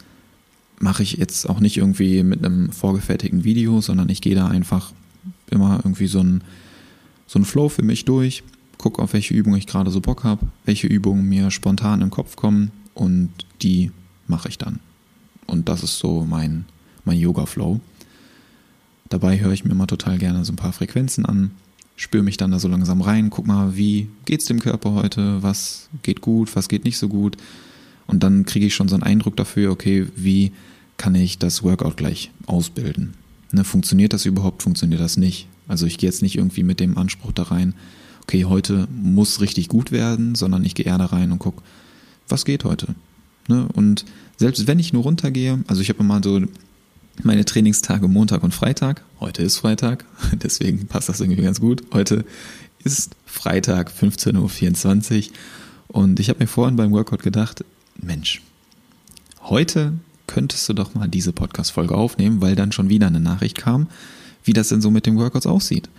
mache 0.79 1.03
ich 1.03 1.13
jetzt 1.13 1.47
auch 1.49 1.59
nicht 1.59 1.77
irgendwie 1.77 2.23
mit 2.23 2.43
einem 2.43 2.71
vorgefertigten 2.71 3.43
Video, 3.43 3.81
sondern 3.81 4.09
ich 4.09 4.21
gehe 4.21 4.35
da 4.35 4.47
einfach 4.47 4.91
immer 5.49 5.79
irgendwie 5.83 6.07
so 6.07 6.19
ein 6.19 6.43
so 7.31 7.39
ein 7.39 7.45
Flow 7.45 7.69
für 7.69 7.83
mich 7.83 8.03
durch, 8.03 8.43
gucke 8.77 9.01
auf 9.01 9.13
welche 9.13 9.33
Übung 9.33 9.55
ich 9.55 9.65
gerade 9.65 9.89
so 9.89 10.01
Bock 10.01 10.25
habe, 10.25 10.47
welche 10.65 10.87
Übungen 10.87 11.29
mir 11.29 11.49
spontan 11.49 12.01
im 12.01 12.09
Kopf 12.09 12.35
kommen 12.35 12.71
und 12.93 13.29
die 13.61 13.91
mache 14.27 14.49
ich 14.49 14.57
dann. 14.57 14.81
Und 15.47 15.69
das 15.69 15.81
ist 15.81 15.97
so 15.97 16.25
mein, 16.25 16.65
mein 17.05 17.17
Yoga-Flow. 17.17 17.79
Dabei 19.07 19.39
höre 19.39 19.53
ich 19.53 19.63
mir 19.63 19.71
immer 19.71 19.87
total 19.87 20.17
gerne 20.17 20.43
so 20.43 20.51
ein 20.51 20.57
paar 20.57 20.73
Frequenzen 20.73 21.25
an, 21.25 21.51
spüre 22.01 22.23
mich 22.23 22.37
dann 22.37 22.49
da 22.49 22.57
so 22.57 22.67
langsam 22.67 23.01
rein, 23.01 23.29
guck 23.29 23.45
mal, 23.45 23.77
wie 23.77 24.09
geht's 24.25 24.45
dem 24.45 24.59
Körper 24.59 24.93
heute, 24.93 25.43
was 25.43 25.87
geht 26.01 26.19
gut, 26.19 26.55
was 26.55 26.67
geht 26.67 26.83
nicht 26.83 26.97
so 26.97 27.07
gut. 27.07 27.37
Und 28.07 28.23
dann 28.23 28.43
kriege 28.43 28.65
ich 28.65 28.73
schon 28.73 28.87
so 28.87 28.95
einen 28.95 29.03
Eindruck 29.03 29.37
dafür, 29.37 29.69
okay, 29.69 30.07
wie 30.15 30.51
kann 30.97 31.13
ich 31.13 31.37
das 31.37 31.61
Workout 31.61 31.97
gleich 31.97 32.31
ausbilden? 32.47 33.13
Ne, 33.51 33.63
funktioniert 33.63 34.13
das 34.13 34.25
überhaupt, 34.25 34.63
funktioniert 34.63 34.99
das 34.99 35.15
nicht? 35.15 35.47
Also 35.67 35.85
ich 35.85 35.99
gehe 35.99 36.09
jetzt 36.09 36.23
nicht 36.23 36.39
irgendwie 36.39 36.63
mit 36.63 36.79
dem 36.79 36.97
Anspruch 36.97 37.33
da 37.33 37.43
rein, 37.43 37.75
okay, 38.23 38.45
heute 38.45 38.87
muss 38.91 39.39
richtig 39.39 39.67
gut 39.67 39.91
werden, 39.91 40.33
sondern 40.33 40.65
ich 40.65 40.73
gehe 40.73 40.87
eher 40.87 40.97
da 40.97 41.05
rein 41.05 41.31
und 41.31 41.37
gucke, 41.37 41.61
was 42.27 42.45
geht 42.45 42.63
heute. 42.63 42.95
Ne? 43.47 43.67
Und 43.73 44.05
selbst 44.37 44.65
wenn 44.65 44.79
ich 44.79 44.91
nur 44.91 45.03
runtergehe, 45.03 45.63
also 45.67 45.83
ich 45.83 45.89
habe 45.89 45.99
immer 45.99 46.19
so 46.23 46.41
meine 47.23 47.45
Trainingstage 47.45 48.07
Montag 48.07 48.43
und 48.43 48.53
Freitag. 48.53 49.03
Heute 49.19 49.43
ist 49.43 49.57
Freitag, 49.57 50.05
deswegen 50.33 50.87
passt 50.87 51.09
das 51.09 51.19
irgendwie 51.19 51.43
ganz 51.43 51.59
gut. 51.59 51.83
Heute 51.93 52.25
ist 52.83 53.15
Freitag 53.25 53.91
15.24 53.91 55.29
Uhr 55.29 55.33
und 55.89 56.19
ich 56.19 56.29
habe 56.29 56.39
mir 56.39 56.47
vorhin 56.47 56.75
beim 56.75 56.91
Workout 56.91 57.21
gedacht, 57.21 57.63
Mensch, 57.95 58.41
heute 59.43 59.93
könntest 60.27 60.67
du 60.69 60.73
doch 60.73 60.95
mal 60.95 61.07
diese 61.07 61.33
Podcast-Folge 61.33 61.95
aufnehmen, 61.95 62.41
weil 62.41 62.55
dann 62.55 62.71
schon 62.71 62.89
wieder 62.89 63.07
eine 63.07 63.19
Nachricht 63.19 63.57
kam, 63.57 63.87
wie 64.43 64.53
das 64.53 64.69
denn 64.69 64.81
so 64.81 64.89
mit 64.89 65.05
den 65.05 65.17
Workouts 65.17 65.45
aussieht. 65.45 65.89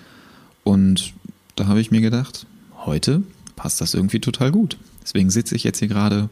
Und 0.65 1.13
da 1.57 1.67
habe 1.67 1.81
ich 1.81 1.91
mir 1.91 2.01
gedacht, 2.01 2.47
heute 2.85 3.23
passt 3.57 3.81
das 3.81 3.95
irgendwie 3.95 4.21
total 4.21 4.51
gut. 4.51 4.79
Deswegen 5.03 5.31
sitze 5.31 5.55
ich 5.55 5.65
jetzt 5.65 5.79
hier 5.79 5.89
gerade 5.89 6.31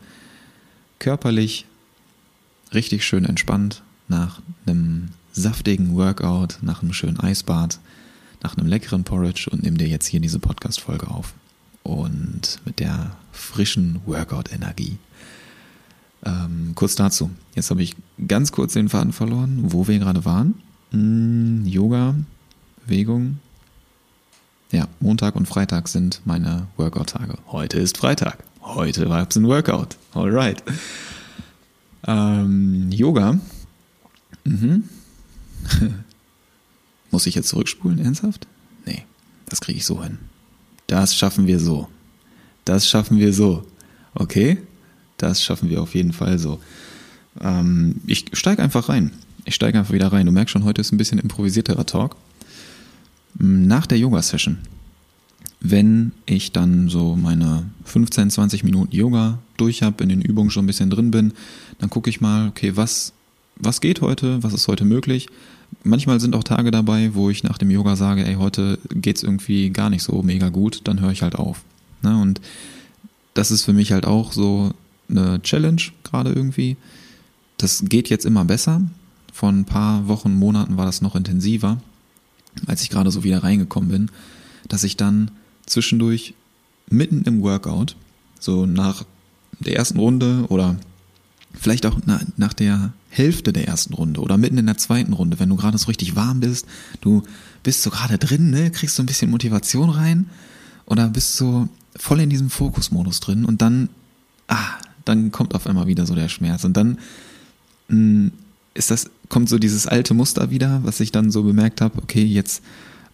körperlich 0.99 1.67
richtig 2.73 3.05
schön 3.05 3.25
entspannt 3.25 3.83
nach 4.11 4.43
einem 4.67 5.09
saftigen 5.33 5.97
Workout, 5.97 6.59
nach 6.61 6.83
einem 6.83 6.93
schönen 6.93 7.19
Eisbad, 7.19 7.79
nach 8.43 8.57
einem 8.57 8.67
leckeren 8.67 9.05
Porridge 9.05 9.49
und 9.51 9.63
nehme 9.63 9.79
dir 9.79 9.89
jetzt 9.89 10.07
hier 10.07 10.21
diese 10.21 10.39
Podcast-Folge 10.39 11.09
auf. 11.09 11.35
Und 11.83 12.61
mit 12.67 12.81
der 12.81 13.17
frischen 13.33 14.01
Workout-Energie. 14.05 14.99
Ähm, 16.25 16.73
kurz 16.75 16.95
dazu. 16.95 17.31
Jetzt 17.55 17.71
habe 17.71 17.83
ich 17.83 17.97
ganz 18.29 18.53
kurz 18.53 18.75
den 18.75 18.91
Faden 18.91 19.13
verloren, 19.13 19.59
wo 19.69 19.89
wir 19.89 19.99
gerade 19.99 20.25
waren. 20.25 20.55
Hm, 20.91 21.65
Yoga, 21.67 22.15
Bewegung. 22.85 23.39
Ja, 24.73 24.89
Montag 25.01 25.37
und 25.37 25.47
Freitag 25.47 25.89
sind 25.89 26.21
meine 26.25 26.67
Workout-Tage. 26.77 27.39
Heute 27.49 27.79
ist 27.79 27.97
Freitag. 27.97 28.45
Heute 28.63 29.09
war 29.09 29.27
es 29.27 29.37
ein 29.37 29.47
Workout. 29.47 29.97
Alright. 30.13 30.63
Ähm, 32.07 32.91
Yoga 32.91 33.39
Mhm. 34.45 34.85
Muss 37.11 37.27
ich 37.27 37.35
jetzt 37.35 37.49
zurückspulen, 37.49 37.99
ernsthaft? 37.99 38.47
Nee, 38.87 39.05
das 39.47 39.61
kriege 39.61 39.79
ich 39.79 39.85
so 39.85 40.03
hin. 40.03 40.19
Das 40.87 41.17
schaffen 41.17 41.47
wir 41.47 41.61
so. 41.61 41.89
Das 42.65 42.89
schaffen 42.89 43.19
wir 43.19 43.33
so. 43.33 43.67
Okay? 44.15 44.59
Das 45.17 45.43
schaffen 45.43 45.69
wir 45.69 45.83
auf 45.83 45.95
jeden 45.95 46.13
Fall 46.13 46.39
so. 46.39 46.61
Ähm, 47.41 48.01
ich 48.07 48.27
steige 48.33 48.63
einfach 48.63 48.89
rein. 48.89 49.13
Ich 49.45 49.55
steige 49.55 49.79
einfach 49.79 49.93
wieder 49.93 50.13
rein. 50.13 50.27
Du 50.27 50.33
merkst 50.33 50.53
schon, 50.53 50.65
heute 50.65 50.81
ist 50.81 50.93
ein 50.93 50.99
bisschen 50.99 51.19
improvisierterer 51.19 51.87
Talk. 51.87 52.17
Nach 53.39 53.87
der 53.87 53.99
Yoga-Session, 53.99 54.59
wenn 55.61 56.13
ich 56.27 56.53
dann 56.53 56.89
so 56.89 57.17
meine 57.17 57.71
15, 57.85 58.31
20 58.31 58.65
Minuten 58.65 58.95
Yoga 58.95 59.39
durch 59.57 59.83
habe, 59.83 60.03
in 60.03 60.09
den 60.09 60.23
Übungen 60.23 60.51
schon 60.51 60.65
ein 60.65 60.67
bisschen 60.67 60.91
drin 60.91 61.11
bin, 61.11 61.33
dann 61.79 61.91
gucke 61.91 62.11
ich 62.11 62.21
mal, 62.21 62.49
okay, 62.49 62.77
was 62.77 63.13
was 63.61 63.81
geht 63.81 64.01
heute, 64.01 64.43
was 64.43 64.53
ist 64.53 64.69
heute 64.69 64.85
möglich. 64.85 65.29
Manchmal 65.85 66.21
sind 66.21 66.35
auch 66.35 66.45
Tage 66.45 66.71
dabei, 66.71 67.15
wo 67.15 67.31
ich 67.31 67.45
nach 67.45 67.59
dem 67.59 67.71
Yoga 67.71 67.97
sage, 67.97 68.27
ey, 68.27 68.35
heute 68.35 68.79
geht's 68.91 69.23
irgendwie 69.23 69.71
gar 69.71 69.91
nicht 69.91 70.03
so 70.03 70.23
mega 70.23 70.49
gut, 70.49 70.81
dann 70.85 71.01
höre 71.01 71.13
ich 71.13 71.23
halt 71.23 71.37
auf. 71.37 71.63
Ne? 72.03 72.21
Und 72.21 72.41
das 73.35 73.51
ist 73.51 73.65
für 73.65 73.73
mich 73.73 73.93
halt 73.93 74.07
auch 74.07 74.33
so 74.33 74.73
eine 75.09 75.41
Challenge 75.43 75.83
gerade 76.03 76.33
irgendwie. 76.33 76.77
Das 77.57 77.85
geht 77.87 78.09
jetzt 78.09 78.27
immer 78.27 78.45
besser. 78.45 78.83
Vor 79.33 79.51
ein 79.51 79.65
paar 79.65 80.09
Wochen, 80.09 80.35
Monaten 80.35 80.77
war 80.77 80.87
das 80.87 81.03
noch 81.03 81.15
intensiver, 81.15 81.81
als 82.67 82.83
ich 82.83 82.91
gerade 82.91 83.11
so 83.11 83.23
wieder 83.23 83.43
reingekommen 83.43 83.91
bin, 83.91 84.11
dass 84.69 84.85
ich 84.85 84.97
dann 84.97 85.31
zwischendurch 85.67 86.35
mitten 86.89 87.23
im 87.23 87.43
Workout, 87.43 87.97
so 88.41 88.67
nach 88.67 89.05
der 89.61 89.77
ersten 89.77 89.99
Runde 89.99 90.47
oder 90.49 90.77
vielleicht 91.55 91.87
auch 91.87 91.99
nach 92.37 92.53
der 92.53 92.93
Hälfte 93.11 93.53
der 93.53 93.67
ersten 93.69 93.93
Runde 93.93 94.21
oder 94.21 94.39
mitten 94.39 94.57
in 94.57 94.67
der 94.67 94.79
zweiten 94.79 95.13
Runde, 95.13 95.39
wenn 95.39 95.49
du 95.49 95.57
gerade 95.57 95.77
so 95.77 95.87
richtig 95.87 96.17
warm 96.17 96.41
bist, 96.41 96.67
du 97.01 97.23
bist 97.63 97.83
so 97.83 97.91
gerade 97.91 98.19
drin, 98.19 98.51
ne, 98.51 98.71
kriegst 98.71 98.97
so 98.97 99.03
ein 99.03 99.07
bisschen 99.07 99.31
Motivation 99.31 99.91
rein 99.91 100.31
oder 100.87 101.09
bist 101.09 101.37
so 101.37 101.69
voll 101.97 102.21
in 102.21 102.31
diesem 102.31 102.51
Fokusmodus 102.51 103.21
drin 103.21 103.45
und 103.45 103.61
dann, 103.61 103.89
ah, 104.49 104.79
dann 105.05 105.33
kommt 105.33 105.55
auf 105.55 105.67
einmal 105.67 105.89
wieder 105.89 106.07
so 106.07 106.15
der 106.15 106.29
Schmerz 106.29 106.65
und 106.65 106.77
dann 106.77 106.99
mh, 107.89 107.97
hm, 107.97 108.33
ist 108.75 108.91
das, 108.91 109.11
kommt 109.29 109.49
so 109.49 109.59
dieses 109.59 109.87
alte 109.87 110.15
Muster 110.15 110.51
wieder, 110.51 110.81
was 110.85 111.01
ich 111.01 111.11
dann 111.11 111.31
so 111.31 111.43
bemerkt 111.43 111.81
habe, 111.81 112.01
okay, 112.03 112.25
jetzt, 112.25 112.63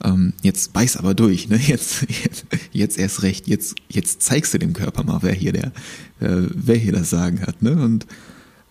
ähm, 0.04 0.34
jetzt 0.42 0.74
beiß 0.74 0.98
aber 0.98 1.14
durch, 1.14 1.48
ne? 1.48 1.56
Jetzt, 1.66 2.02
jetzt, 2.02 2.46
jetzt 2.72 2.98
erst 2.98 3.22
recht, 3.22 3.48
jetzt, 3.48 3.76
jetzt 3.88 4.22
zeigst 4.22 4.52
du 4.52 4.58
dem 4.58 4.74
Körper 4.74 5.04
mal, 5.04 5.20
wer 5.22 5.32
hier 5.32 5.52
der, 5.52 5.72
äh, 6.20 6.48
wer 6.50 6.76
hier 6.76 6.92
das 6.92 7.08
Sagen 7.08 7.40
hat, 7.40 7.62
ne? 7.62 7.72
Und 7.72 8.06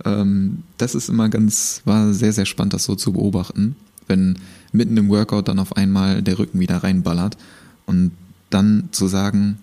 ähm, 0.03 0.63
das 0.77 0.95
ist 0.95 1.09
immer 1.09 1.29
ganz, 1.29 1.81
war 1.85 2.13
sehr, 2.13 2.33
sehr 2.33 2.45
spannend, 2.45 2.73
das 2.73 2.83
so 2.83 2.95
zu 2.95 3.13
beobachten, 3.13 3.75
wenn 4.07 4.37
mitten 4.71 4.97
im 4.97 5.09
Workout 5.09 5.47
dann 5.47 5.59
auf 5.59 5.77
einmal 5.77 6.21
der 6.21 6.37
Rücken 6.37 6.59
wieder 6.59 6.77
reinballert 6.77 7.37
und 7.85 8.11
dann 8.49 8.89
zu 8.91 9.07
sagen, 9.07 9.59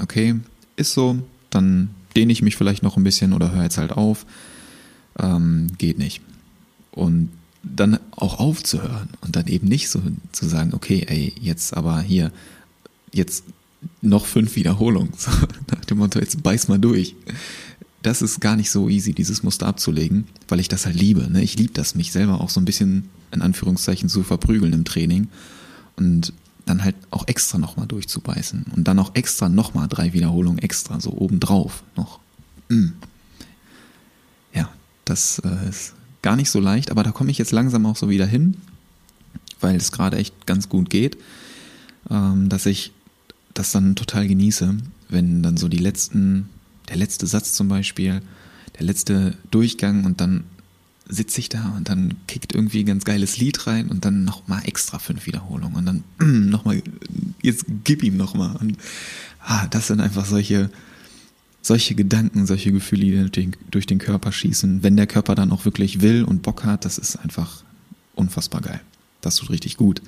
okay, 0.00 0.36
ist 0.76 0.92
so, 0.92 1.18
dann 1.50 1.90
dehne 2.16 2.32
ich 2.32 2.42
mich 2.42 2.56
vielleicht 2.56 2.82
noch 2.82 2.96
ein 2.96 3.04
bisschen 3.04 3.32
oder 3.32 3.52
höre 3.52 3.64
jetzt 3.64 3.78
halt 3.78 3.92
auf, 3.92 4.26
ähm, 5.18 5.68
geht 5.78 5.98
nicht. 5.98 6.20
Und 6.92 7.30
dann 7.62 7.98
auch 8.12 8.38
aufzuhören 8.38 9.10
und 9.20 9.36
dann 9.36 9.46
eben 9.46 9.68
nicht 9.68 9.90
so 9.90 10.00
zu 10.32 10.46
sagen, 10.46 10.72
okay, 10.74 11.04
ey, 11.06 11.32
jetzt 11.40 11.76
aber 11.76 12.00
hier, 12.00 12.32
jetzt 13.12 13.44
noch 14.02 14.26
fünf 14.26 14.56
Wiederholungen, 14.56 15.12
so, 15.16 15.30
nach 15.70 15.84
dem 15.84 15.98
Motto, 15.98 16.18
jetzt 16.18 16.42
beiß 16.42 16.68
mal 16.68 16.78
durch 16.78 17.14
das 18.02 18.22
ist 18.22 18.40
gar 18.40 18.56
nicht 18.56 18.70
so 18.70 18.88
easy, 18.88 19.12
dieses 19.12 19.42
Muster 19.42 19.66
abzulegen, 19.66 20.24
weil 20.48 20.60
ich 20.60 20.68
das 20.68 20.86
halt 20.86 20.96
liebe. 20.96 21.30
Ne? 21.30 21.42
Ich 21.42 21.56
liebe 21.56 21.72
das, 21.72 21.94
mich 21.94 22.12
selber 22.12 22.40
auch 22.40 22.50
so 22.50 22.60
ein 22.60 22.64
bisschen 22.64 23.08
in 23.30 23.42
Anführungszeichen 23.42 24.08
zu 24.08 24.22
verprügeln 24.22 24.72
im 24.72 24.84
Training 24.84 25.28
und 25.96 26.32
dann 26.66 26.82
halt 26.84 26.96
auch 27.10 27.26
extra 27.28 27.58
nochmal 27.58 27.86
durchzubeißen 27.86 28.66
und 28.74 28.84
dann 28.88 28.98
auch 28.98 29.14
extra 29.14 29.48
nochmal 29.48 29.88
drei 29.88 30.12
Wiederholungen 30.12 30.58
extra, 30.58 31.00
so 31.00 31.12
obendrauf 31.12 31.82
noch. 31.96 32.20
Mm. 32.68 32.90
Ja, 34.54 34.70
das 35.04 35.40
äh, 35.40 35.68
ist 35.68 35.94
gar 36.22 36.36
nicht 36.36 36.50
so 36.50 36.60
leicht, 36.60 36.90
aber 36.90 37.02
da 37.02 37.12
komme 37.12 37.30
ich 37.30 37.38
jetzt 37.38 37.52
langsam 37.52 37.86
auch 37.86 37.96
so 37.96 38.08
wieder 38.08 38.26
hin, 38.26 38.56
weil 39.60 39.76
es 39.76 39.92
gerade 39.92 40.16
echt 40.16 40.46
ganz 40.46 40.68
gut 40.68 40.90
geht, 40.90 41.18
ähm, 42.08 42.48
dass 42.48 42.66
ich 42.66 42.92
das 43.52 43.72
dann 43.72 43.96
total 43.96 44.28
genieße, 44.28 44.76
wenn 45.08 45.42
dann 45.42 45.56
so 45.56 45.68
die 45.68 45.78
letzten 45.78 46.48
der 46.90 46.96
letzte 46.96 47.26
Satz 47.26 47.54
zum 47.54 47.68
Beispiel, 47.68 48.20
der 48.78 48.86
letzte 48.86 49.34
Durchgang 49.50 50.04
und 50.04 50.20
dann 50.20 50.44
sitze 51.08 51.40
ich 51.40 51.48
da 51.48 51.72
und 51.76 51.88
dann 51.88 52.14
kickt 52.26 52.54
irgendwie 52.54 52.80
ein 52.80 52.86
ganz 52.86 53.04
geiles 53.04 53.36
Lied 53.38 53.66
rein 53.66 53.88
und 53.88 54.04
dann 54.04 54.24
nochmal 54.24 54.62
extra 54.64 54.98
fünf 54.98 55.26
Wiederholungen 55.26 55.76
und 55.76 55.86
dann 55.86 56.04
nochmal, 56.50 56.82
jetzt 57.42 57.64
gib 57.84 58.02
ihm 58.02 58.16
nochmal. 58.16 58.56
Ah, 59.40 59.66
das 59.68 59.88
sind 59.88 60.00
einfach 60.00 60.26
solche, 60.26 60.70
solche 61.62 61.94
Gedanken, 61.94 62.46
solche 62.46 62.72
Gefühle, 62.72 63.04
die 63.04 63.16
durch 63.16 63.32
den, 63.32 63.56
durch 63.70 63.86
den 63.86 63.98
Körper 63.98 64.32
schießen. 64.32 64.82
Wenn 64.82 64.96
der 64.96 65.06
Körper 65.06 65.34
dann 65.34 65.50
auch 65.50 65.64
wirklich 65.64 66.00
will 66.00 66.24
und 66.24 66.42
Bock 66.42 66.64
hat, 66.64 66.84
das 66.84 66.98
ist 66.98 67.16
einfach 67.16 67.64
unfassbar 68.14 68.60
geil. 68.60 68.80
Das 69.20 69.36
tut 69.36 69.50
richtig 69.50 69.76
gut. 69.76 70.02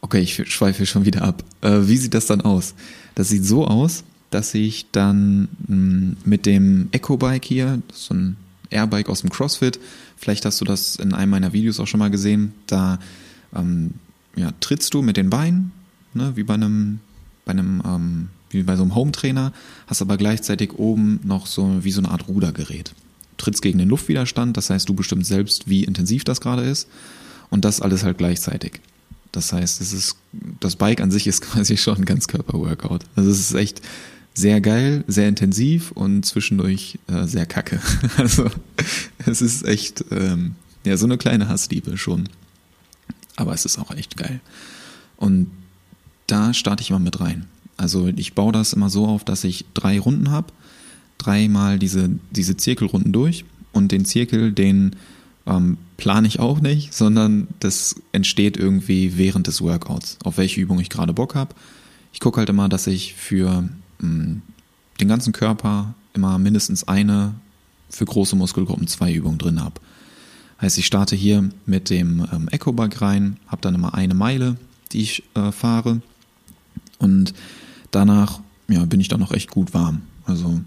Okay, 0.00 0.20
ich 0.20 0.50
schweife 0.50 0.86
schon 0.86 1.04
wieder 1.04 1.22
ab. 1.22 1.44
Äh, 1.60 1.80
wie 1.82 1.96
sieht 1.96 2.14
das 2.14 2.26
dann 2.26 2.40
aus? 2.40 2.74
Das 3.14 3.28
sieht 3.28 3.44
so 3.44 3.66
aus, 3.66 4.04
dass 4.30 4.54
ich 4.54 4.86
dann 4.92 5.48
hm, 5.66 6.16
mit 6.24 6.46
dem 6.46 6.88
Eco-Bike 6.92 7.44
hier, 7.44 7.82
so 7.92 8.14
ein 8.14 8.36
Airbike 8.70 9.08
aus 9.08 9.20
dem 9.22 9.30
CrossFit, 9.30 9.80
vielleicht 10.16 10.44
hast 10.44 10.60
du 10.60 10.64
das 10.64 10.96
in 10.96 11.12
einem 11.14 11.30
meiner 11.30 11.52
Videos 11.52 11.80
auch 11.80 11.86
schon 11.86 11.98
mal 11.98 12.10
gesehen, 12.10 12.52
da 12.66 12.98
ähm, 13.54 13.94
ja, 14.36 14.52
trittst 14.60 14.94
du 14.94 15.02
mit 15.02 15.16
den 15.16 15.30
Beinen, 15.30 15.72
ne, 16.14 16.32
wie 16.36 16.44
bei 16.44 16.54
einem, 16.54 17.00
bei 17.44 17.52
einem, 17.52 17.82
ähm, 17.84 18.28
wie 18.50 18.62
bei 18.62 18.76
so 18.76 18.82
einem 18.82 18.94
Home-Trainer, 18.94 19.52
hast 19.86 20.02
aber 20.02 20.16
gleichzeitig 20.16 20.74
oben 20.74 21.20
noch 21.24 21.46
so 21.46 21.84
wie 21.84 21.90
so 21.90 22.00
eine 22.00 22.10
Art 22.10 22.28
Rudergerät. 22.28 22.94
Trittst 23.36 23.62
gegen 23.62 23.78
den 23.78 23.88
Luftwiderstand, 23.88 24.56
das 24.56 24.70
heißt, 24.70 24.88
du 24.88 24.94
bestimmst 24.94 25.28
selbst, 25.28 25.68
wie 25.68 25.84
intensiv 25.84 26.24
das 26.24 26.40
gerade 26.40 26.62
ist 26.62 26.88
und 27.50 27.64
das 27.64 27.80
alles 27.80 28.04
halt 28.04 28.18
gleichzeitig. 28.18 28.80
Das 29.32 29.52
heißt, 29.52 29.80
es 29.80 29.92
ist, 29.92 30.16
das 30.60 30.76
Bike 30.76 31.00
an 31.00 31.10
sich 31.10 31.26
ist 31.26 31.40
quasi 31.42 31.76
schon 31.76 31.98
ein 31.98 32.04
Ganzkörper-Workout. 32.04 33.04
Also 33.16 33.30
es 33.30 33.40
ist 33.40 33.54
echt 33.54 33.80
sehr 34.34 34.60
geil, 34.60 35.04
sehr 35.06 35.28
intensiv 35.28 35.90
und 35.92 36.24
zwischendurch 36.24 36.98
äh, 37.08 37.26
sehr 37.26 37.46
kacke. 37.46 37.80
Also 38.16 38.50
es 39.26 39.42
ist 39.42 39.64
echt 39.64 40.04
ähm, 40.10 40.54
ja 40.84 40.96
so 40.96 41.06
eine 41.06 41.18
kleine 41.18 41.48
Hassliebe 41.48 41.96
schon. 41.96 42.28
Aber 43.36 43.54
es 43.54 43.64
ist 43.64 43.78
auch 43.78 43.90
echt 43.90 44.16
geil. 44.16 44.40
Und 45.16 45.50
da 46.26 46.54
starte 46.54 46.82
ich 46.82 46.90
mal 46.90 46.98
mit 46.98 47.20
rein. 47.20 47.46
Also 47.76 48.08
ich 48.08 48.34
baue 48.34 48.52
das 48.52 48.72
immer 48.72 48.90
so 48.90 49.06
auf, 49.06 49.24
dass 49.24 49.44
ich 49.44 49.64
drei 49.74 49.98
Runden 49.98 50.30
habe, 50.30 50.52
dreimal 51.18 51.78
diese, 51.78 52.10
diese 52.30 52.56
Zirkelrunden 52.56 53.12
durch 53.12 53.44
und 53.72 53.92
den 53.92 54.04
Zirkel, 54.04 54.52
den 54.52 54.96
ähm, 55.46 55.78
plane 55.96 56.28
ich 56.28 56.40
auch 56.40 56.60
nicht, 56.60 56.92
sondern 56.94 57.48
das 57.60 57.96
entsteht 58.12 58.56
irgendwie 58.56 59.16
während 59.16 59.46
des 59.46 59.60
Workouts, 59.62 60.18
auf 60.24 60.36
welche 60.36 60.60
Übung 60.60 60.78
ich 60.80 60.90
gerade 60.90 61.12
Bock 61.12 61.34
habe. 61.34 61.54
Ich 62.12 62.20
gucke 62.20 62.38
halt 62.38 62.48
immer, 62.48 62.68
dass 62.68 62.86
ich 62.86 63.14
für 63.14 63.68
den 64.00 65.08
ganzen 65.08 65.32
Körper 65.32 65.94
immer 66.12 66.38
mindestens 66.38 66.86
eine 66.88 67.34
für 67.88 68.04
große 68.04 68.36
Muskelgruppen 68.36 68.86
zwei 68.86 69.12
Übungen 69.12 69.38
drin 69.38 69.62
habe. 69.62 69.80
Heißt, 70.60 70.78
ich 70.78 70.86
starte 70.86 71.16
hier 71.16 71.48
mit 71.66 71.90
dem 71.90 72.26
ähm, 72.32 72.48
Eco-Bike 72.48 73.00
rein, 73.00 73.38
habe 73.46 73.62
dann 73.62 73.74
immer 73.74 73.94
eine 73.94 74.14
Meile, 74.14 74.56
die 74.92 75.00
ich 75.00 75.22
äh, 75.34 75.52
fahre 75.52 76.02
und 76.98 77.32
danach 77.90 78.40
ja, 78.68 78.84
bin 78.84 79.00
ich 79.00 79.08
dann 79.08 79.20
noch 79.20 79.32
echt 79.32 79.50
gut 79.50 79.74
warm. 79.74 80.02
Also 80.26 80.60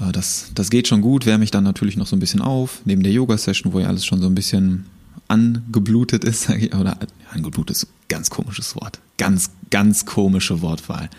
äh, 0.00 0.12
das, 0.12 0.52
das 0.54 0.70
geht 0.70 0.88
schon 0.88 1.00
gut, 1.00 1.26
wärme 1.26 1.44
ich 1.44 1.50
dann 1.50 1.64
natürlich 1.64 1.96
noch 1.96 2.06
so 2.06 2.16
ein 2.16 2.20
bisschen 2.20 2.40
auf, 2.40 2.80
neben 2.84 3.02
der 3.02 3.12
Yoga-Session, 3.12 3.72
wo 3.72 3.80
ja 3.80 3.88
alles 3.88 4.06
schon 4.06 4.20
so 4.20 4.26
ein 4.26 4.34
bisschen 4.34 4.86
angeblutet 5.26 6.24
ist, 6.24 6.48
oder 6.48 6.98
angeblutet 7.30 7.76
ist 7.76 7.88
ganz 8.08 8.30
komisches 8.30 8.74
Wort, 8.76 9.00
ganz, 9.18 9.50
ganz 9.70 10.06
komische 10.06 10.62
Wortwahl, 10.62 11.10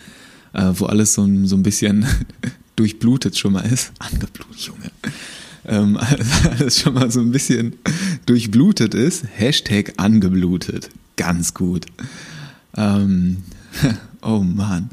äh, 0.54 0.72
wo 0.74 0.86
alles 0.86 1.14
so, 1.14 1.28
so 1.46 1.56
ein 1.56 1.64
bisschen 1.64 2.06
durchblutet 2.76 3.38
schon 3.38 3.54
mal 3.54 3.62
ist. 3.62 3.92
Angeblutet, 4.00 4.60
Junge. 4.62 4.92
Ähm, 5.66 5.98
alles 6.44 6.80
schon 6.80 6.94
mal 6.94 7.12
so 7.12 7.20
ein 7.20 7.32
bisschen 7.32 7.76
durchblutet 8.26 8.94
ist. 8.94 9.26
Hashtag 9.36 9.94
angeblutet. 9.98 10.90
Ganz 11.16 11.54
gut. 11.54 11.86
Ähm, 12.76 13.44
oh 14.22 14.40
Mann. 14.40 14.90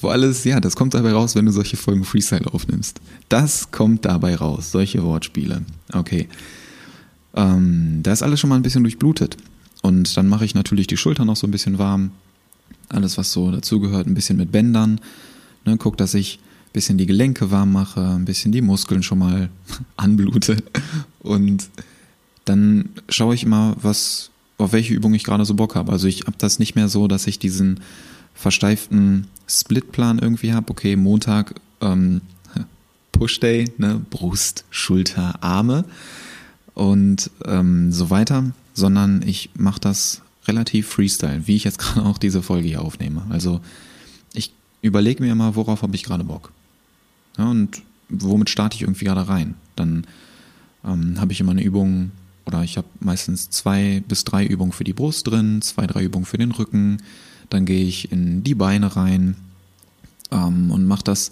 Wo 0.00 0.08
alles, 0.08 0.44
ja, 0.44 0.60
das 0.60 0.76
kommt 0.76 0.94
dabei 0.94 1.12
raus, 1.12 1.34
wenn 1.34 1.46
du 1.46 1.52
solche 1.52 1.76
Folgen 1.76 2.04
Freestyle 2.04 2.52
aufnimmst. 2.52 3.00
Das 3.28 3.70
kommt 3.70 4.04
dabei 4.04 4.36
raus, 4.36 4.70
solche 4.70 5.02
Wortspiele. 5.02 5.62
Okay. 5.92 6.28
Ähm, 7.34 8.00
da 8.02 8.12
ist 8.12 8.22
alles 8.22 8.40
schon 8.40 8.50
mal 8.50 8.56
ein 8.56 8.62
bisschen 8.62 8.82
durchblutet. 8.82 9.36
Und 9.82 10.16
dann 10.16 10.26
mache 10.28 10.44
ich 10.44 10.54
natürlich 10.54 10.88
die 10.88 10.96
Schultern 10.96 11.26
noch 11.28 11.36
so 11.36 11.46
ein 11.46 11.52
bisschen 11.52 11.78
warm. 11.78 12.10
Alles, 12.88 13.18
was 13.18 13.32
so 13.32 13.50
dazugehört, 13.50 14.06
ein 14.06 14.14
bisschen 14.14 14.36
mit 14.36 14.52
Bändern. 14.52 15.00
Ne, 15.64 15.76
guck, 15.76 15.96
dass 15.96 16.14
ich 16.14 16.38
ein 16.38 16.72
bisschen 16.72 16.98
die 16.98 17.06
Gelenke 17.06 17.50
warm 17.50 17.72
mache, 17.72 18.00
ein 18.00 18.24
bisschen 18.24 18.52
die 18.52 18.62
Muskeln 18.62 19.02
schon 19.02 19.18
mal 19.18 19.48
anblute. 19.96 20.56
Und 21.20 21.68
dann 22.44 22.90
schaue 23.08 23.34
ich 23.34 23.44
immer, 23.44 23.76
was, 23.80 24.30
auf 24.56 24.72
welche 24.72 24.94
Übung 24.94 25.14
ich 25.14 25.24
gerade 25.24 25.44
so 25.44 25.54
Bock 25.54 25.74
habe. 25.74 25.92
Also 25.92 26.06
ich 26.06 26.22
habe 26.22 26.36
das 26.38 26.58
nicht 26.58 26.74
mehr 26.74 26.88
so, 26.88 27.08
dass 27.08 27.26
ich 27.26 27.38
diesen 27.38 27.80
versteiften 28.34 29.26
Splitplan 29.48 30.18
irgendwie 30.18 30.52
habe. 30.52 30.70
Okay, 30.70 30.96
Montag 30.96 31.54
ähm, 31.80 32.20
Push 33.12 33.40
Day, 33.40 33.72
ne, 33.78 34.00
Brust, 34.10 34.64
Schulter, 34.70 35.42
Arme 35.42 35.84
und 36.74 37.30
ähm, 37.44 37.90
so 37.90 38.10
weiter, 38.10 38.52
sondern 38.74 39.22
ich 39.22 39.50
mache 39.56 39.80
das 39.80 40.22
relativ 40.48 40.88
Freestyle, 40.88 41.46
wie 41.46 41.56
ich 41.56 41.64
jetzt 41.64 41.78
gerade 41.78 42.04
auch 42.04 42.18
diese 42.18 42.42
Folge 42.42 42.68
hier 42.68 42.82
aufnehme. 42.82 43.22
Also 43.30 43.60
ich 44.34 44.52
überlege 44.82 45.22
mir 45.22 45.32
immer, 45.32 45.54
worauf 45.54 45.82
habe 45.82 45.94
ich 45.94 46.02
gerade 46.02 46.24
Bock. 46.24 46.52
Ja, 47.36 47.50
und 47.50 47.82
womit 48.08 48.50
starte 48.50 48.76
ich 48.76 48.82
irgendwie 48.82 49.04
gerade 49.04 49.28
rein. 49.28 49.54
Dann 49.76 50.06
ähm, 50.84 51.20
habe 51.20 51.32
ich 51.32 51.40
immer 51.40 51.52
eine 51.52 51.62
Übung 51.62 52.10
oder 52.46 52.64
ich 52.64 52.76
habe 52.76 52.88
meistens 53.00 53.50
zwei 53.50 54.02
bis 54.08 54.24
drei 54.24 54.44
Übungen 54.44 54.72
für 54.72 54.84
die 54.84 54.94
Brust 54.94 55.26
drin, 55.26 55.60
zwei, 55.62 55.86
drei 55.86 56.02
Übungen 56.02 56.24
für 56.24 56.38
den 56.38 56.50
Rücken. 56.50 57.02
Dann 57.50 57.66
gehe 57.66 57.84
ich 57.84 58.10
in 58.10 58.42
die 58.42 58.54
Beine 58.54 58.96
rein 58.96 59.36
ähm, 60.30 60.70
und 60.70 60.86
mache 60.86 61.04
das 61.04 61.30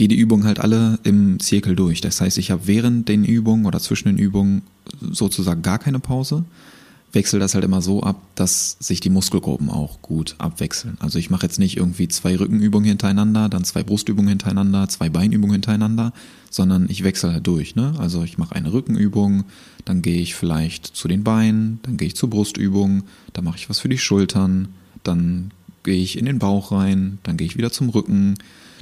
gehe 0.00 0.08
die 0.08 0.16
Übungen 0.16 0.44
halt 0.44 0.60
alle 0.60 0.98
im 1.02 1.38
Zirkel 1.40 1.76
durch. 1.76 2.00
Das 2.00 2.22
heißt, 2.22 2.38
ich 2.38 2.50
habe 2.50 2.66
während 2.66 3.10
den 3.10 3.22
Übungen 3.22 3.66
oder 3.66 3.80
zwischen 3.80 4.08
den 4.08 4.16
Übungen 4.16 4.62
sozusagen 4.98 5.60
gar 5.60 5.78
keine 5.78 5.98
Pause. 5.98 6.46
Wechsle 7.12 7.40
das 7.40 7.54
halt 7.54 7.64
immer 7.64 7.82
so 7.82 8.02
ab, 8.02 8.20
dass 8.36 8.76
sich 8.78 9.00
die 9.00 9.10
Muskelgruppen 9.10 9.68
auch 9.68 10.00
gut 10.00 10.36
abwechseln. 10.38 10.96
Also 11.00 11.18
ich 11.18 11.28
mache 11.28 11.44
jetzt 11.44 11.58
nicht 11.58 11.76
irgendwie 11.76 12.06
zwei 12.08 12.36
Rückenübungen 12.36 12.88
hintereinander, 12.88 13.48
dann 13.48 13.64
zwei 13.64 13.82
Brustübungen 13.82 14.28
hintereinander, 14.28 14.88
zwei 14.88 15.08
Beinübungen 15.08 15.54
hintereinander, 15.54 16.12
sondern 16.50 16.86
ich 16.88 17.02
wechsle 17.02 17.32
halt 17.32 17.46
durch. 17.46 17.74
Ne? 17.74 17.94
Also 17.98 18.22
ich 18.22 18.38
mache 18.38 18.54
eine 18.54 18.72
Rückenübung, 18.72 19.44
dann 19.84 20.02
gehe 20.02 20.20
ich 20.20 20.36
vielleicht 20.36 20.86
zu 20.86 21.08
den 21.08 21.24
Beinen, 21.24 21.80
dann 21.82 21.96
gehe 21.96 22.08
ich 22.08 22.16
zur 22.16 22.30
Brustübung, 22.30 23.02
dann 23.32 23.44
mache 23.44 23.56
ich 23.58 23.68
was 23.68 23.80
für 23.80 23.88
die 23.88 23.98
Schultern, 23.98 24.68
dann 25.02 25.50
gehe 25.82 26.00
ich 26.00 26.16
in 26.16 26.26
den 26.26 26.38
Bauch 26.38 26.70
rein, 26.70 27.18
dann 27.24 27.36
gehe 27.36 27.46
ich 27.46 27.56
wieder 27.56 27.72
zum 27.72 27.88
Rücken, 27.88 28.34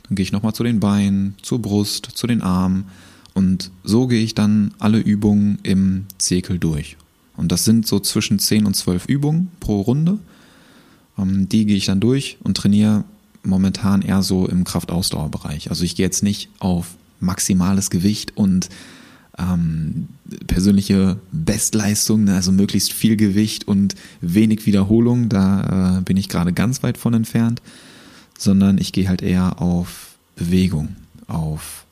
dann 0.06 0.16
gehe 0.16 0.22
ich 0.22 0.32
nochmal 0.32 0.54
zu 0.54 0.64
den 0.64 0.80
Beinen, 0.80 1.34
zur 1.40 1.62
Brust, 1.62 2.10
zu 2.12 2.26
den 2.26 2.42
Armen 2.42 2.84
und 3.32 3.70
so 3.84 4.06
gehe 4.06 4.22
ich 4.22 4.34
dann 4.34 4.74
alle 4.78 4.98
Übungen 4.98 5.60
im 5.62 6.04
Zirkel 6.18 6.58
durch. 6.58 6.97
Und 7.38 7.50
das 7.50 7.64
sind 7.64 7.86
so 7.86 7.98
zwischen 8.00 8.38
10 8.38 8.66
und 8.66 8.74
12 8.74 9.06
Übungen 9.06 9.50
pro 9.60 9.80
Runde. 9.80 10.18
Ähm, 11.18 11.48
die 11.48 11.64
gehe 11.64 11.76
ich 11.76 11.86
dann 11.86 12.00
durch 12.00 12.36
und 12.42 12.56
trainiere 12.56 13.04
momentan 13.42 14.02
eher 14.02 14.22
so 14.22 14.46
im 14.46 14.64
Kraftausdauerbereich. 14.64 15.70
Also 15.70 15.84
ich 15.84 15.96
gehe 15.96 16.04
jetzt 16.04 16.22
nicht 16.22 16.50
auf 16.58 16.96
maximales 17.20 17.88
Gewicht 17.88 18.36
und 18.36 18.68
ähm, 19.38 20.08
persönliche 20.46 21.16
Bestleistung, 21.32 22.24
ne, 22.24 22.34
also 22.34 22.52
möglichst 22.52 22.92
viel 22.92 23.16
Gewicht 23.16 23.66
und 23.66 23.94
wenig 24.20 24.66
Wiederholung. 24.66 25.30
Da 25.30 25.98
äh, 25.98 26.02
bin 26.02 26.18
ich 26.18 26.28
gerade 26.28 26.52
ganz 26.52 26.82
weit 26.82 26.98
von 26.98 27.14
entfernt 27.14 27.62
sondern 28.38 28.78
ich 28.78 28.92
gehe 28.92 29.08
halt 29.08 29.20
eher 29.20 29.60
auf 29.60 30.16
Bewegung, 30.36 30.96
auf 31.26 31.84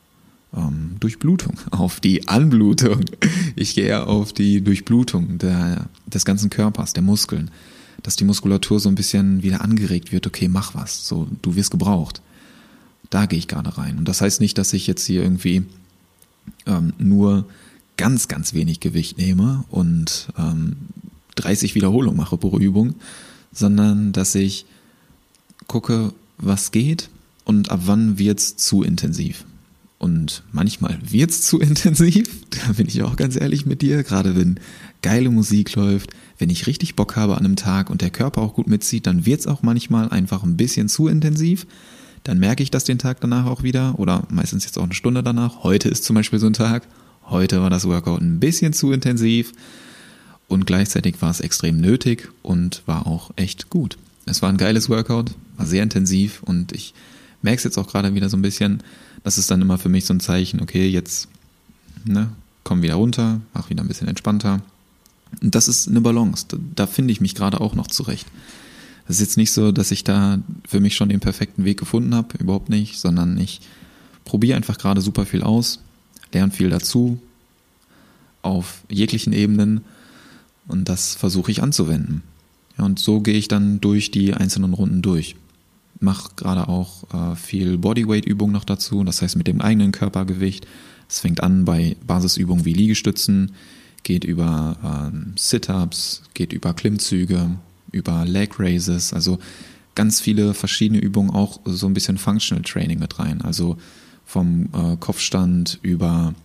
ähm, 0.57 0.95
Durchblutung, 0.99 1.55
auf 1.71 1.99
die 1.99 2.27
Anblutung. 2.27 3.05
Ich 3.55 3.75
gehe 3.75 4.05
auf 4.05 4.33
die 4.33 4.61
Durchblutung 4.61 5.37
der, 5.37 5.89
des 6.07 6.25
ganzen 6.25 6.49
Körpers, 6.49 6.93
der 6.93 7.03
Muskeln, 7.03 7.51
dass 8.03 8.15
die 8.15 8.25
Muskulatur 8.25 8.79
so 8.79 8.89
ein 8.89 8.95
bisschen 8.95 9.43
wieder 9.43 9.61
angeregt 9.61 10.11
wird. 10.11 10.27
Okay, 10.27 10.47
mach 10.47 10.75
was, 10.75 11.07
so 11.07 11.27
du 11.41 11.55
wirst 11.55 11.71
gebraucht. 11.71 12.21
Da 13.09 13.25
gehe 13.25 13.39
ich 13.39 13.47
gerade 13.47 13.77
rein. 13.77 13.97
Und 13.97 14.07
das 14.07 14.21
heißt 14.21 14.41
nicht, 14.41 14.57
dass 14.57 14.73
ich 14.73 14.87
jetzt 14.87 15.05
hier 15.05 15.23
irgendwie 15.23 15.63
ähm, 16.65 16.93
nur 16.97 17.45
ganz, 17.95 18.27
ganz 18.27 18.53
wenig 18.53 18.79
Gewicht 18.79 19.17
nehme 19.17 19.63
und 19.69 20.27
ähm, 20.37 20.75
30 21.35 21.75
Wiederholungen 21.75 22.17
mache 22.17 22.37
pro 22.37 22.57
Übung, 22.57 22.95
sondern 23.51 24.11
dass 24.11 24.35
ich 24.35 24.65
gucke, 25.67 26.13
was 26.37 26.71
geht 26.71 27.09
und 27.45 27.71
ab 27.71 27.81
wann 27.85 28.17
wird's 28.17 28.55
zu 28.57 28.83
intensiv. 28.83 29.45
Und 29.99 30.43
manchmal 30.51 30.97
wird's 31.01 31.41
zu 31.41 31.59
intensiv, 31.61 32.29
da 32.51 32.73
bin 32.73 32.87
ich 32.87 33.01
auch 33.03 33.15
ganz 33.15 33.35
ehrlich 33.35 33.65
mit 33.65 33.81
dir, 33.81 34.03
gerade 34.03 34.35
wenn 34.35 34.59
geile 35.01 35.29
Musik 35.29 35.75
läuft, 35.75 36.11
wenn 36.37 36.49
ich 36.49 36.67
richtig 36.67 36.95
Bock 36.95 37.15
habe 37.15 37.35
an 37.37 37.45
einem 37.45 37.55
Tag 37.55 37.89
und 37.89 38.01
der 38.01 38.09
Körper 38.09 38.41
auch 38.41 38.53
gut 38.53 38.67
mitzieht, 38.67 39.07
dann 39.07 39.25
wird's 39.25 39.47
auch 39.47 39.63
manchmal 39.63 40.09
einfach 40.09 40.43
ein 40.43 40.57
bisschen 40.57 40.89
zu 40.89 41.07
intensiv. 41.07 41.65
Dann 42.23 42.39
merke 42.39 42.61
ich 42.61 42.71
das 42.71 42.83
den 42.83 42.99
Tag 42.99 43.21
danach 43.21 43.45
auch 43.45 43.63
wieder 43.63 43.97
oder 43.97 44.27
meistens 44.29 44.65
jetzt 44.65 44.77
auch 44.77 44.83
eine 44.83 44.93
Stunde 44.93 45.23
danach. 45.23 45.63
Heute 45.63 45.89
ist 45.89 46.03
zum 46.03 46.15
Beispiel 46.15 46.39
so 46.39 46.47
ein 46.47 46.53
Tag. 46.53 46.87
Heute 47.23 47.61
war 47.61 47.69
das 47.69 47.87
Workout 47.87 48.21
ein 48.21 48.39
bisschen 48.39 48.73
zu 48.73 48.91
intensiv 48.91 49.53
und 50.47 50.65
gleichzeitig 50.65 51.21
war 51.21 51.31
es 51.31 51.39
extrem 51.39 51.79
nötig 51.79 52.29
und 52.41 52.83
war 52.85 53.07
auch 53.07 53.31
echt 53.35 53.69
gut. 53.69 53.97
Es 54.25 54.41
war 54.41 54.49
ein 54.49 54.57
geiles 54.57 54.89
Workout, 54.89 55.31
war 55.55 55.65
sehr 55.65 55.83
intensiv 55.83 56.43
und 56.43 56.71
ich 56.71 56.93
merke 57.47 57.59
es 57.59 57.63
jetzt 57.63 57.77
auch 57.77 57.87
gerade 57.87 58.13
wieder 58.13 58.27
so 58.27 58.35
ein 58.35 58.41
bisschen. 58.41 58.83
Das 59.23 59.37
ist 59.37 59.49
dann 59.49 59.61
immer 59.61 59.77
für 59.77 59.87
mich 59.87 60.03
so 60.03 60.13
ein 60.13 60.19
Zeichen, 60.19 60.59
okay, 60.59 60.89
jetzt 60.89 61.29
ne, 62.03 62.29
komm 62.65 62.81
wieder 62.81 62.95
runter, 62.95 63.39
mach 63.53 63.69
wieder 63.69 63.85
ein 63.85 63.87
bisschen 63.87 64.09
entspannter. 64.09 64.61
Und 65.41 65.55
das 65.55 65.69
ist 65.69 65.87
eine 65.87 66.01
Balance. 66.01 66.45
Da, 66.49 66.57
da 66.75 66.87
finde 66.87 67.13
ich 67.13 67.21
mich 67.21 67.35
gerade 67.35 67.61
auch 67.61 67.73
noch 67.73 67.87
zurecht. 67.87 68.27
Es 69.07 69.15
ist 69.15 69.21
jetzt 69.21 69.37
nicht 69.37 69.53
so, 69.53 69.71
dass 69.71 69.91
ich 69.91 70.03
da 70.03 70.39
für 70.67 70.81
mich 70.81 70.95
schon 70.95 71.07
den 71.07 71.21
perfekten 71.21 71.63
Weg 71.63 71.79
gefunden 71.79 72.13
habe, 72.13 72.37
überhaupt 72.37 72.67
nicht, 72.67 72.99
sondern 72.99 73.37
ich 73.37 73.61
probiere 74.25 74.57
einfach 74.57 74.77
gerade 74.77 74.99
super 74.99 75.25
viel 75.25 75.41
aus, 75.41 75.79
lerne 76.33 76.51
viel 76.51 76.69
dazu, 76.69 77.17
auf 78.41 78.81
jeglichen 78.89 79.31
Ebenen 79.31 79.85
und 80.67 80.89
das 80.89 81.15
versuche 81.15 81.51
ich 81.51 81.63
anzuwenden. 81.63 82.23
Ja, 82.77 82.83
und 82.83 82.99
so 82.99 83.21
gehe 83.21 83.35
ich 83.35 83.47
dann 83.47 83.79
durch 83.79 84.11
die 84.11 84.33
einzelnen 84.33 84.73
Runden 84.73 85.01
durch. 85.01 85.37
Mache 85.99 86.31
gerade 86.35 86.67
auch 86.67 87.03
äh, 87.13 87.35
viel 87.35 87.77
Bodyweight-Übung 87.77 88.51
noch 88.51 88.63
dazu, 88.63 89.03
das 89.03 89.21
heißt 89.21 89.35
mit 89.35 89.47
dem 89.47 89.61
eigenen 89.61 89.91
Körpergewicht. 89.91 90.67
Es 91.09 91.19
fängt 91.19 91.41
an 91.41 91.65
bei 91.65 91.95
Basisübungen 92.05 92.65
wie 92.65 92.73
Liegestützen, 92.73 93.53
geht 94.03 94.23
über 94.23 94.77
ähm, 94.83 95.33
Sit-ups, 95.37 96.23
geht 96.33 96.53
über 96.53 96.73
Klimmzüge, 96.73 97.51
über 97.91 98.25
Leg 98.25 98.59
Raises, 98.59 99.13
also 99.13 99.39
ganz 99.95 100.21
viele 100.21 100.53
verschiedene 100.53 100.99
Übungen, 100.99 101.31
auch 101.31 101.59
so 101.65 101.87
ein 101.87 101.93
bisschen 101.93 102.17
Functional 102.17 102.63
Training 102.63 102.99
mit 102.99 103.17
rein. 103.19 103.41
Also 103.41 103.77
vom 104.25 104.69
äh, 104.73 104.97
Kopfstand 104.99 105.79
über 105.81 106.35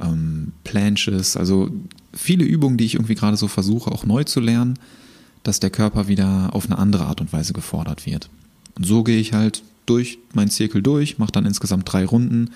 ähm, 0.00 0.52
Planches, 0.64 1.36
also 1.36 1.70
viele 2.12 2.44
Übungen, 2.44 2.78
die 2.78 2.86
ich 2.86 2.94
irgendwie 2.94 3.14
gerade 3.14 3.36
so 3.36 3.46
versuche 3.46 3.92
auch 3.92 4.04
neu 4.04 4.24
zu 4.24 4.40
lernen 4.40 4.78
dass 5.42 5.60
der 5.60 5.70
Körper 5.70 6.08
wieder 6.08 6.50
auf 6.52 6.66
eine 6.66 6.78
andere 6.78 7.06
Art 7.06 7.20
und 7.20 7.32
Weise 7.32 7.52
gefordert 7.52 8.06
wird. 8.06 8.28
Und 8.80 8.86
so 8.86 9.04
gehe 9.04 9.20
ich 9.20 9.34
halt 9.34 9.62
durch 9.84 10.16
meinen 10.32 10.48
Zirkel 10.48 10.82
durch, 10.82 11.18
mache 11.18 11.32
dann 11.32 11.44
insgesamt 11.44 11.92
drei 11.92 12.06
Runden 12.06 12.48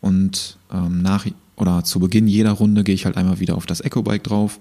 und 0.00 0.56
ähm, 0.72 1.02
nach 1.02 1.26
oder 1.56 1.82
zu 1.82 1.98
Beginn 1.98 2.28
jeder 2.28 2.52
Runde 2.52 2.84
gehe 2.84 2.94
ich 2.94 3.04
halt 3.04 3.16
einmal 3.16 3.40
wieder 3.40 3.56
auf 3.56 3.66
das 3.66 3.80
Eco-Bike 3.80 4.22
drauf, 4.22 4.60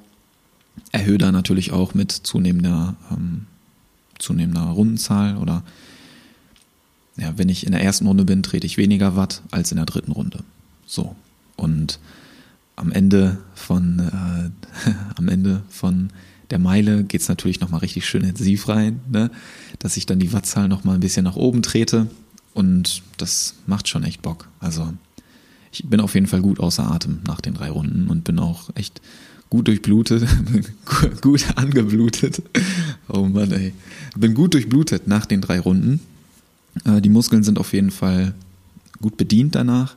erhöhe 0.91 1.19
da 1.19 1.31
natürlich 1.31 1.73
auch 1.73 1.93
mit 1.93 2.11
zunehmender, 2.11 2.95
ähm, 3.11 3.45
zunehmender 4.17 4.63
Rundenzahl 4.63 5.37
oder 5.37 5.61
ja, 7.17 7.37
wenn 7.37 7.49
ich 7.49 7.67
in 7.67 7.71
der 7.73 7.83
ersten 7.83 8.07
Runde 8.07 8.25
bin, 8.25 8.41
trete 8.41 8.65
ich 8.65 8.77
weniger 8.77 9.15
Watt 9.15 9.43
als 9.51 9.71
in 9.71 9.75
der 9.75 9.85
dritten 9.85 10.11
Runde. 10.11 10.39
So. 10.87 11.15
Und 11.55 11.99
am 12.75 12.91
Ende 12.91 13.37
von, 13.53 13.99
äh, 13.99 14.91
am 15.17 15.27
Ende 15.27 15.61
von 15.69 16.09
der 16.49 16.59
Meile 16.59 17.03
geht 17.03 17.21
es 17.21 17.29
natürlich 17.29 17.59
nochmal 17.59 17.81
richtig 17.81 18.05
schön 18.05 18.23
intensiv 18.23 18.67
rein, 18.67 18.99
ne? 19.09 19.31
dass 19.79 19.97
ich 19.97 20.05
dann 20.05 20.19
die 20.19 20.33
Wattzahl 20.33 20.67
nochmal 20.67 20.95
ein 20.95 21.01
bisschen 21.01 21.23
nach 21.23 21.35
oben 21.35 21.61
trete 21.61 22.07
und 22.53 23.03
das 23.17 23.55
macht 23.67 23.87
schon 23.87 24.03
echt 24.03 24.21
Bock. 24.21 24.47
Also 24.59 24.93
ich 25.71 25.85
bin 25.85 25.99
auf 25.99 26.15
jeden 26.15 26.27
Fall 26.27 26.41
gut 26.41 26.59
außer 26.59 26.89
Atem 26.89 27.19
nach 27.27 27.41
den 27.41 27.53
drei 27.53 27.69
Runden 27.69 28.07
und 28.07 28.23
bin 28.23 28.39
auch 28.39 28.69
echt 28.75 29.01
gut 29.49 29.67
durchblutet, 29.67 30.27
gut 31.21 31.45
angeblutet. 31.55 32.41
Oh 33.07 33.25
Mann, 33.25 33.51
ey. 33.51 33.73
Bin 34.15 34.33
gut 34.33 34.53
durchblutet 34.53 35.07
nach 35.07 35.25
den 35.25 35.41
drei 35.41 35.59
Runden. 35.59 35.99
Äh, 36.85 37.01
die 37.01 37.09
Muskeln 37.09 37.43
sind 37.43 37.59
auf 37.59 37.73
jeden 37.73 37.91
Fall 37.91 38.33
gut 39.01 39.17
bedient 39.17 39.55
danach. 39.55 39.95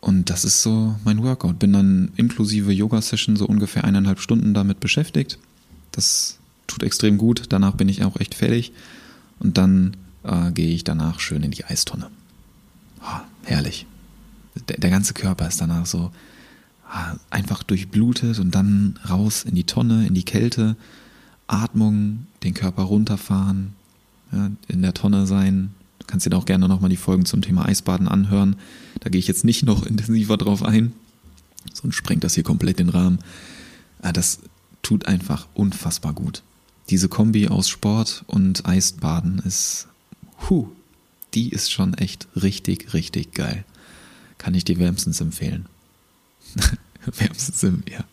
Und 0.00 0.30
das 0.30 0.44
ist 0.44 0.62
so 0.62 0.96
mein 1.04 1.22
Workout. 1.22 1.58
Bin 1.58 1.72
dann 1.72 2.12
inklusive 2.16 2.72
Yoga-Session 2.72 3.36
so 3.36 3.46
ungefähr 3.46 3.84
eineinhalb 3.84 4.20
Stunden 4.20 4.54
damit 4.54 4.80
beschäftigt. 4.80 5.38
Das 5.92 6.38
tut 6.66 6.82
extrem 6.82 7.18
gut. 7.18 7.44
Danach 7.50 7.74
bin 7.74 7.88
ich 7.88 8.02
auch 8.04 8.16
echt 8.18 8.34
fertig. 8.34 8.72
Und 9.38 9.58
dann 9.58 9.96
äh, 10.24 10.52
gehe 10.52 10.74
ich 10.74 10.84
danach 10.84 11.20
schön 11.20 11.42
in 11.42 11.50
die 11.50 11.64
Eistonne. 11.64 12.10
Oh, 13.02 13.20
herrlich. 13.44 13.86
Der, 14.68 14.78
der, 14.78 14.90
ganze 14.90 15.14
Körper 15.14 15.46
ist 15.46 15.60
danach 15.60 15.86
so 15.86 16.10
ah, 16.88 17.14
einfach 17.30 17.62
durchblutet 17.62 18.38
und 18.38 18.54
dann 18.54 18.98
raus 19.08 19.44
in 19.44 19.54
die 19.54 19.64
Tonne, 19.64 20.06
in 20.06 20.14
die 20.14 20.24
Kälte. 20.24 20.76
Atmung, 21.46 22.26
den 22.42 22.54
Körper 22.54 22.82
runterfahren, 22.82 23.74
ja, 24.32 24.50
in 24.68 24.82
der 24.82 24.94
Tonne 24.94 25.26
sein, 25.26 25.74
kannst 26.10 26.26
dir 26.26 26.36
auch 26.36 26.44
gerne 26.44 26.68
nochmal 26.68 26.90
die 26.90 26.96
Folgen 26.96 27.24
zum 27.24 27.40
Thema 27.40 27.66
Eisbaden 27.66 28.08
anhören. 28.08 28.56
Da 28.98 29.10
gehe 29.10 29.20
ich 29.20 29.28
jetzt 29.28 29.44
nicht 29.44 29.64
noch 29.64 29.86
intensiver 29.86 30.36
drauf 30.36 30.62
ein, 30.62 30.92
sonst 31.72 31.94
sprengt 31.94 32.24
das 32.24 32.34
hier 32.34 32.44
komplett 32.44 32.78
den 32.78 32.88
Rahmen. 32.88 33.20
Aber 34.02 34.12
das 34.12 34.40
tut 34.82 35.06
einfach 35.06 35.46
unfassbar 35.54 36.12
gut. 36.12 36.42
Diese 36.88 37.08
Kombi 37.08 37.48
aus 37.48 37.68
Sport 37.68 38.24
und 38.26 38.66
Eisbaden 38.66 39.38
ist, 39.38 39.86
huh, 40.48 40.68
die 41.34 41.50
ist 41.50 41.70
schon 41.70 41.94
echt 41.94 42.26
richtig, 42.34 42.92
richtig 42.92 43.32
geil. 43.32 43.64
Kann 44.38 44.54
ich 44.54 44.64
dir 44.64 44.78
wärmstens 44.78 45.20
empfehlen. 45.20 45.66
wärmstens, 47.04 47.62
ja. 47.88 48.04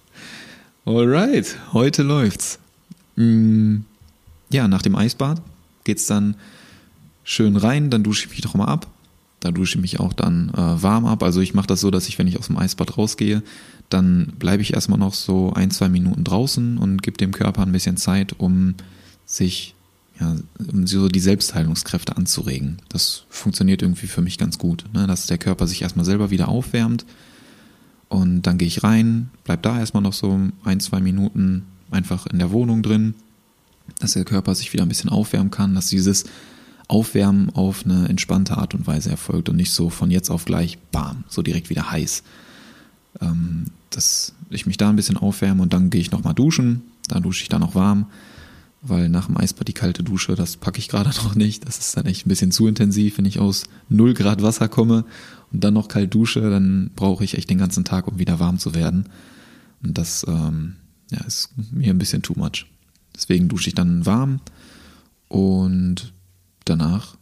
Alright, 0.86 1.58
heute 1.74 2.04
läuft's. 2.04 2.60
Mm, 3.16 3.78
ja, 4.52 4.68
nach 4.68 4.84
dem 4.84 4.96
Eisbad 4.96 5.42
geht's 5.84 6.06
dann 6.06 6.36
schön 7.28 7.58
rein, 7.58 7.90
dann 7.90 8.04
dusche 8.04 8.26
ich 8.26 8.32
mich 8.32 8.42
doch 8.42 8.56
mal 8.56 8.66
ab. 8.66 8.88
Da 9.42 9.52
dusche 9.52 9.78
ich 9.78 9.82
mich 9.82 10.00
auch 10.00 10.14
dann 10.14 10.50
äh, 10.50 10.82
warm 10.82 11.06
ab. 11.06 11.22
Also 11.24 11.42
ich 11.42 11.54
mache 11.54 11.68
das 11.68 11.82
so, 11.82 11.92
dass 11.92 12.08
ich, 12.08 12.18
wenn 12.18 12.26
ich 12.26 12.40
aus 12.40 12.48
dem 12.48 12.58
Eisbad 12.58 12.98
rausgehe, 12.98 13.44
dann 13.90 14.34
bleibe 14.40 14.64
ich 14.64 14.74
erstmal 14.74 14.98
noch 14.98 15.14
so 15.14 15.52
ein, 15.54 15.70
zwei 15.70 15.90
Minuten 15.90 16.24
draußen 16.24 16.78
und 16.78 17.04
gebe 17.04 17.18
dem 17.18 17.34
Körper 17.34 17.64
ein 17.64 17.72
bisschen 17.74 17.98
Zeit, 17.98 18.40
um 18.40 18.76
sich, 19.26 19.76
ja, 20.22 20.38
um 20.72 20.88
so 20.88 21.10
die 21.10 21.20
Selbstheilungskräfte 21.20 22.16
anzuregen. 22.16 22.78
Das 22.88 23.26
funktioniert 23.30 23.82
irgendwie 23.82 24.08
für 24.08 24.22
mich 24.22 24.38
ganz 24.38 24.58
gut, 24.58 24.86
ne? 24.94 25.06
dass 25.06 25.28
der 25.28 25.38
Körper 25.38 25.68
sich 25.68 25.82
erstmal 25.82 26.06
selber 26.06 26.32
wieder 26.32 26.48
aufwärmt. 26.48 27.06
Und 28.08 28.44
dann 28.44 28.58
gehe 28.58 28.70
ich 28.70 28.84
rein, 28.84 29.32
bleib 29.44 29.64
da 29.64 29.78
erstmal 29.78 30.02
noch 30.02 30.14
so 30.14 30.40
ein, 30.64 30.80
zwei 30.80 31.02
Minuten 31.02 31.64
einfach 31.92 32.26
in 32.26 32.40
der 32.40 32.52
Wohnung 32.52 32.84
drin, 32.84 33.16
dass 34.00 34.14
der 34.14 34.24
Körper 34.24 34.56
sich 34.56 34.72
wieder 34.72 34.84
ein 34.84 34.90
bisschen 34.90 35.10
aufwärmen 35.10 35.52
kann, 35.52 35.76
dass 35.76 35.88
dieses 35.88 36.24
Aufwärmen 36.88 37.50
auf 37.50 37.86
eine 37.86 38.08
entspannte 38.08 38.58
Art 38.58 38.74
und 38.74 38.88
Weise 38.88 39.10
erfolgt 39.10 39.50
und 39.50 39.58
nicht 39.58 39.72
so 39.72 39.90
von 39.90 40.10
jetzt 40.10 40.30
auf 40.30 40.46
gleich, 40.46 40.78
bam, 40.92 41.24
so 41.28 41.42
direkt 41.42 41.70
wieder 41.70 41.92
heiß. 41.92 42.24
Ähm, 43.22 43.66
dass 43.90 44.34
ich 44.50 44.66
mich 44.66 44.78
da 44.78 44.90
ein 44.90 44.96
bisschen 44.96 45.18
aufwärme 45.18 45.62
und 45.62 45.74
dann 45.74 45.90
gehe 45.90 46.02
ich 46.02 46.12
nochmal 46.12 46.34
duschen. 46.34 46.84
Da 47.08 47.20
dusche 47.20 47.44
ich 47.44 47.50
dann 47.50 47.62
noch 47.62 47.76
warm, 47.76 48.06
weil 48.82 49.10
nach 49.10 49.28
dem 49.28 49.38
Eisbad 49.38 49.68
die 49.68 49.74
kalte 49.74 50.04
Dusche, 50.04 50.36
das 50.36 50.58
packe 50.58 50.80
ich 50.80 50.88
gerade 50.88 51.10
noch 51.24 51.36
nicht. 51.36 51.68
Das 51.68 51.78
ist 51.80 51.98
dann 51.98 52.06
echt 52.06 52.26
ein 52.26 52.30
bisschen 52.30 52.52
zu 52.52 52.68
intensiv, 52.68 53.18
wenn 53.18 53.26
ich 53.26 53.40
aus 53.40 53.66
0 53.90 54.14
Grad 54.14 54.42
Wasser 54.42 54.68
komme 54.70 55.06
und 55.52 55.64
dann 55.64 55.74
noch 55.74 55.88
kalt 55.88 56.14
dusche, 56.14 56.42
dann 56.42 56.92
brauche 56.96 57.24
ich 57.24 57.38
echt 57.38 57.50
den 57.50 57.58
ganzen 57.58 57.86
Tag, 57.86 58.08
um 58.08 58.20
wieder 58.20 58.40
warm 58.40 58.60
zu 58.60 58.76
werden. 58.76 59.06
Und 59.84 59.98
das 59.98 60.26
ähm, 60.28 60.76
ja, 61.12 61.20
ist 61.26 61.52
mir 61.72 61.90
ein 61.90 62.00
bisschen 62.00 62.22
too 62.22 62.34
much. 62.36 62.66
Deswegen 63.16 63.48
dusche 63.48 63.70
ich 63.70 63.76
dann 63.76 64.06
warm 64.06 64.40
und 65.28 66.14
danach 66.70 67.18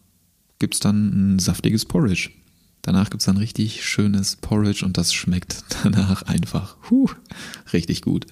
gibt 0.59 0.75
es 0.75 0.79
dann 0.79 1.35
ein 1.35 1.39
saftiges 1.39 1.85
Porridge. 1.85 2.29
Danach 2.81 3.09
gibt 3.09 3.21
es 3.21 3.25
dann 3.25 3.37
richtig 3.37 3.83
schönes 3.83 4.35
Porridge 4.35 4.85
und 4.85 4.97
das 4.97 5.13
schmeckt 5.13 5.63
danach 5.83 6.23
einfach 6.23 6.77
huh, 6.89 7.09
richtig 7.73 8.01
gut. 8.01 8.25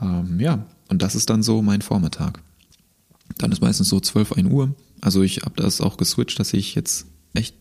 Ähm, 0.00 0.38
ja, 0.40 0.64
und 0.88 1.02
das 1.02 1.14
ist 1.14 1.30
dann 1.30 1.42
so 1.42 1.62
mein 1.62 1.82
Vormittag. 1.82 2.40
Dann 3.38 3.52
ist 3.52 3.60
meistens 3.60 3.88
so 3.88 4.00
12, 4.00 4.32
1 4.32 4.50
Uhr. 4.50 4.74
Also 5.00 5.22
ich 5.22 5.42
habe 5.42 5.54
das 5.56 5.80
auch 5.80 5.96
geswitcht, 5.96 6.38
dass 6.38 6.52
ich 6.52 6.74
jetzt 6.74 7.06
echt 7.34 7.54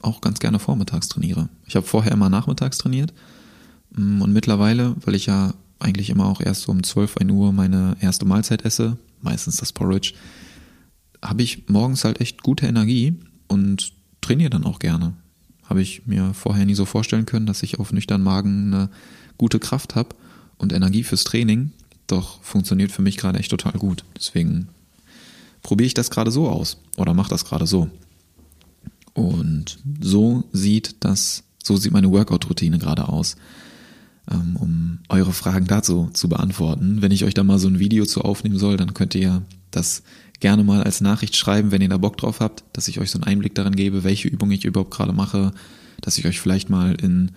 auch 0.00 0.20
ganz 0.20 0.40
gerne 0.40 0.58
vormittags 0.58 1.08
trainiere. 1.08 1.48
Ich 1.66 1.76
habe 1.76 1.86
vorher 1.86 2.12
immer 2.12 2.28
nachmittags 2.28 2.78
trainiert 2.78 3.12
mm, 3.96 4.20
und 4.20 4.32
mittlerweile, 4.32 4.96
weil 5.04 5.14
ich 5.14 5.26
ja 5.26 5.54
eigentlich 5.78 6.10
immer 6.10 6.26
auch 6.26 6.40
erst 6.40 6.62
so 6.62 6.72
um 6.72 6.82
12, 6.82 7.18
1 7.18 7.30
Uhr 7.32 7.52
meine 7.52 7.96
erste 8.00 8.24
Mahlzeit 8.24 8.64
esse, 8.64 8.96
meistens 9.20 9.56
das 9.56 9.72
Porridge, 9.72 10.14
habe 11.22 11.42
ich 11.42 11.68
morgens 11.68 12.04
halt 12.04 12.20
echt 12.20 12.42
gute 12.42 12.66
Energie 12.66 13.14
und 13.46 13.92
trainiere 14.20 14.50
dann 14.50 14.64
auch 14.64 14.78
gerne. 14.78 15.14
Habe 15.64 15.80
ich 15.80 16.06
mir 16.06 16.34
vorher 16.34 16.66
nie 16.66 16.74
so 16.74 16.84
vorstellen 16.84 17.26
können, 17.26 17.46
dass 17.46 17.62
ich 17.62 17.78
auf 17.78 17.92
nüchternen 17.92 18.24
Magen 18.24 18.74
eine 18.74 18.90
gute 19.38 19.58
Kraft 19.58 19.94
habe 19.94 20.16
und 20.58 20.72
Energie 20.72 21.04
fürs 21.04 21.24
Training. 21.24 21.72
Doch 22.06 22.42
funktioniert 22.42 22.92
für 22.92 23.02
mich 23.02 23.16
gerade 23.16 23.38
echt 23.38 23.50
total 23.50 23.72
gut. 23.72 24.04
Deswegen 24.16 24.68
probiere 25.62 25.86
ich 25.86 25.94
das 25.94 26.10
gerade 26.10 26.30
so 26.30 26.48
aus 26.48 26.78
oder 26.96 27.14
mache 27.14 27.30
das 27.30 27.44
gerade 27.44 27.66
so. 27.66 27.88
Und 29.14 29.78
so 30.00 30.44
sieht 30.52 30.96
das, 31.00 31.44
so 31.62 31.76
sieht 31.76 31.92
meine 31.92 32.10
Workout-Routine 32.10 32.78
gerade 32.78 33.08
aus. 33.08 33.36
Ähm, 34.30 34.56
um 34.56 34.98
eure 35.08 35.32
Fragen 35.32 35.66
dazu 35.66 36.08
zu 36.12 36.28
beantworten. 36.28 37.02
Wenn 37.02 37.10
ich 37.10 37.24
euch 37.24 37.34
da 37.34 37.42
mal 37.42 37.58
so 37.58 37.66
ein 37.66 37.80
Video 37.80 38.06
zu 38.06 38.20
aufnehmen 38.20 38.58
soll, 38.58 38.76
dann 38.76 38.94
könnt 38.94 39.16
ihr 39.16 39.42
das 39.72 40.04
gerne 40.38 40.62
mal 40.62 40.82
als 40.84 41.00
Nachricht 41.00 41.36
schreiben, 41.36 41.72
wenn 41.72 41.82
ihr 41.82 41.88
da 41.88 41.96
Bock 41.96 42.16
drauf 42.18 42.38
habt, 42.38 42.62
dass 42.72 42.86
ich 42.86 43.00
euch 43.00 43.10
so 43.10 43.18
einen 43.18 43.24
Einblick 43.24 43.56
darin 43.56 43.74
gebe, 43.74 44.04
welche 44.04 44.28
Übung 44.28 44.52
ich 44.52 44.64
überhaupt 44.64 44.92
gerade 44.92 45.12
mache, 45.12 45.52
dass 46.00 46.18
ich 46.18 46.26
euch 46.26 46.40
vielleicht 46.40 46.70
mal 46.70 46.94
in 46.94 47.32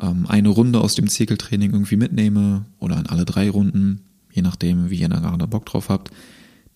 ähm, 0.00 0.26
eine 0.26 0.48
Runde 0.48 0.80
aus 0.80 0.94
dem 0.94 1.08
Zirkeltraining 1.08 1.72
irgendwie 1.72 1.96
mitnehme 1.96 2.64
oder 2.78 2.98
in 2.98 3.06
alle 3.06 3.26
drei 3.26 3.50
Runden, 3.50 4.00
je 4.32 4.42
nachdem, 4.42 4.88
wie 4.88 5.00
ihr 5.00 5.08
da 5.08 5.20
gerade 5.20 5.46
Bock 5.46 5.66
drauf 5.66 5.88
habt. 5.88 6.10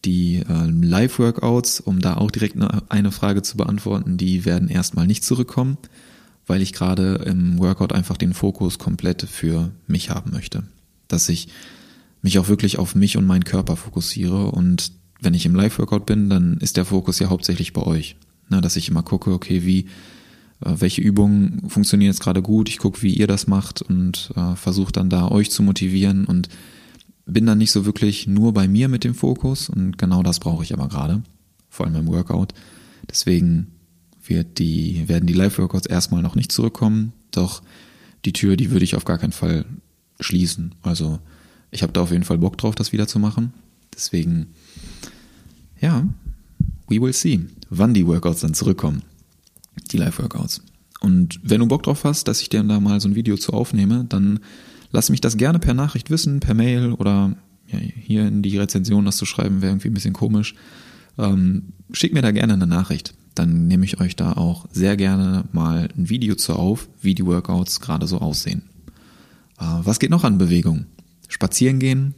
Die 0.04 0.36
äh, 0.36 0.66
Live-Workouts, 0.70 1.80
um 1.80 2.00
da 2.00 2.18
auch 2.18 2.30
direkt 2.30 2.56
eine, 2.56 2.82
eine 2.90 3.12
Frage 3.12 3.42
zu 3.42 3.56
beantworten, 3.56 4.16
die 4.16 4.44
werden 4.44 4.68
erstmal 4.68 5.06
nicht 5.06 5.24
zurückkommen, 5.24 5.78
weil 6.48 6.62
ich 6.62 6.72
gerade 6.72 7.22
im 7.26 7.58
Workout 7.58 7.92
einfach 7.92 8.16
den 8.16 8.34
Fokus 8.34 8.78
komplett 8.78 9.22
für 9.22 9.70
mich 9.86 10.10
haben 10.10 10.32
möchte. 10.32 10.64
Dass 11.06 11.28
ich 11.28 11.48
mich 12.22 12.38
auch 12.38 12.48
wirklich 12.48 12.78
auf 12.78 12.94
mich 12.94 13.16
und 13.16 13.26
meinen 13.26 13.44
Körper 13.44 13.76
fokussiere 13.76 14.50
und 14.50 14.90
wenn 15.20 15.34
ich 15.34 15.46
im 15.46 15.54
Live-Workout 15.54 16.06
bin, 16.06 16.30
dann 16.30 16.58
ist 16.58 16.76
der 16.76 16.84
Fokus 16.84 17.18
ja 17.18 17.28
hauptsächlich 17.28 17.72
bei 17.72 17.82
euch. 17.82 18.16
Ne, 18.48 18.60
dass 18.60 18.76
ich 18.76 18.88
immer 18.88 19.02
gucke, 19.02 19.32
okay, 19.32 19.64
wie, 19.66 19.80
äh, 20.64 20.74
welche 20.78 21.02
Übungen 21.02 21.68
funktionieren 21.68 22.12
jetzt 22.12 22.22
gerade 22.22 22.40
gut, 22.40 22.68
ich 22.68 22.78
gucke, 22.78 23.02
wie 23.02 23.12
ihr 23.12 23.26
das 23.26 23.46
macht 23.46 23.82
und 23.82 24.30
äh, 24.36 24.56
versuche 24.56 24.92
dann 24.92 25.10
da 25.10 25.28
euch 25.28 25.50
zu 25.50 25.62
motivieren 25.62 26.24
und 26.24 26.48
bin 27.26 27.44
dann 27.44 27.58
nicht 27.58 27.72
so 27.72 27.84
wirklich 27.84 28.26
nur 28.26 28.54
bei 28.54 28.68
mir 28.68 28.88
mit 28.88 29.04
dem 29.04 29.14
Fokus 29.14 29.68
und 29.68 29.98
genau 29.98 30.22
das 30.22 30.40
brauche 30.40 30.64
ich 30.64 30.72
aber 30.72 30.88
gerade, 30.88 31.22
vor 31.68 31.84
allem 31.84 31.96
im 31.96 32.06
Workout. 32.06 32.54
Deswegen 33.10 33.66
wird 34.28 34.58
die, 34.58 35.08
werden 35.08 35.26
die 35.26 35.34
Live-Workouts 35.34 35.86
erstmal 35.86 36.22
noch 36.22 36.34
nicht 36.34 36.52
zurückkommen, 36.52 37.12
doch 37.30 37.62
die 38.24 38.32
Tür, 38.32 38.56
die 38.56 38.70
würde 38.70 38.84
ich 38.84 38.96
auf 38.96 39.04
gar 39.04 39.18
keinen 39.18 39.32
Fall 39.32 39.64
schließen. 40.20 40.74
Also 40.82 41.18
ich 41.70 41.82
habe 41.82 41.92
da 41.92 42.02
auf 42.02 42.10
jeden 42.10 42.24
Fall 42.24 42.38
Bock 42.38 42.58
drauf, 42.58 42.74
das 42.74 42.92
wieder 42.92 43.06
zu 43.06 43.18
machen. 43.18 43.52
Deswegen 43.94 44.48
ja, 45.80 46.06
we 46.88 47.00
will 47.00 47.12
see, 47.12 47.40
wann 47.70 47.94
die 47.94 48.06
Workouts 48.06 48.40
dann 48.40 48.54
zurückkommen. 48.54 49.02
Die 49.90 49.96
Live-Workouts. 49.96 50.62
Und 51.00 51.40
wenn 51.42 51.60
du 51.60 51.66
Bock 51.66 51.84
drauf 51.84 52.04
hast, 52.04 52.26
dass 52.26 52.40
ich 52.40 52.48
dir 52.48 52.62
da 52.64 52.80
mal 52.80 53.00
so 53.00 53.08
ein 53.08 53.14
Video 53.14 53.36
zu 53.36 53.52
aufnehme, 53.52 54.04
dann 54.08 54.40
lass 54.90 55.10
mich 55.10 55.20
das 55.20 55.36
gerne 55.36 55.58
per 55.58 55.74
Nachricht 55.74 56.10
wissen, 56.10 56.40
per 56.40 56.54
Mail 56.54 56.92
oder 56.92 57.36
ja, 57.68 57.78
hier 57.78 58.26
in 58.26 58.42
die 58.42 58.58
Rezension 58.58 59.04
das 59.04 59.16
zu 59.16 59.26
schreiben, 59.26 59.62
wäre 59.62 59.72
irgendwie 59.72 59.88
ein 59.88 59.94
bisschen 59.94 60.14
komisch. 60.14 60.54
Ähm, 61.18 61.72
schick 61.92 62.14
mir 62.14 62.22
da 62.22 62.32
gerne 62.32 62.54
eine 62.54 62.66
Nachricht. 62.66 63.14
Dann 63.38 63.68
nehme 63.68 63.84
ich 63.84 64.00
euch 64.00 64.16
da 64.16 64.32
auch 64.32 64.66
sehr 64.72 64.96
gerne 64.96 65.44
mal 65.52 65.88
ein 65.96 66.08
Video 66.08 66.34
zu 66.34 66.54
auf, 66.54 66.88
wie 67.00 67.14
die 67.14 67.26
Workouts 67.26 67.80
gerade 67.80 68.06
so 68.06 68.18
aussehen. 68.18 68.62
Äh, 69.58 69.64
was 69.82 69.98
geht 69.98 70.10
noch 70.10 70.24
an 70.24 70.38
Bewegung? 70.38 70.86
Spazieren 71.28 71.78
gehen, 71.78 72.14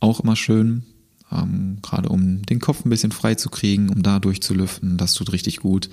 auch 0.00 0.20
immer 0.20 0.36
schön 0.36 0.84
ähm, 1.32 1.78
gerade 1.82 2.08
um 2.08 2.42
den 2.42 2.60
Kopf 2.60 2.84
ein 2.84 2.90
bisschen 2.90 3.12
frei 3.12 3.34
zu 3.34 3.50
kriegen, 3.50 3.88
um 3.88 4.02
da 4.02 4.20
durchzulüften. 4.20 4.96
Das 4.96 5.14
tut 5.14 5.32
richtig 5.32 5.58
gut. 5.58 5.90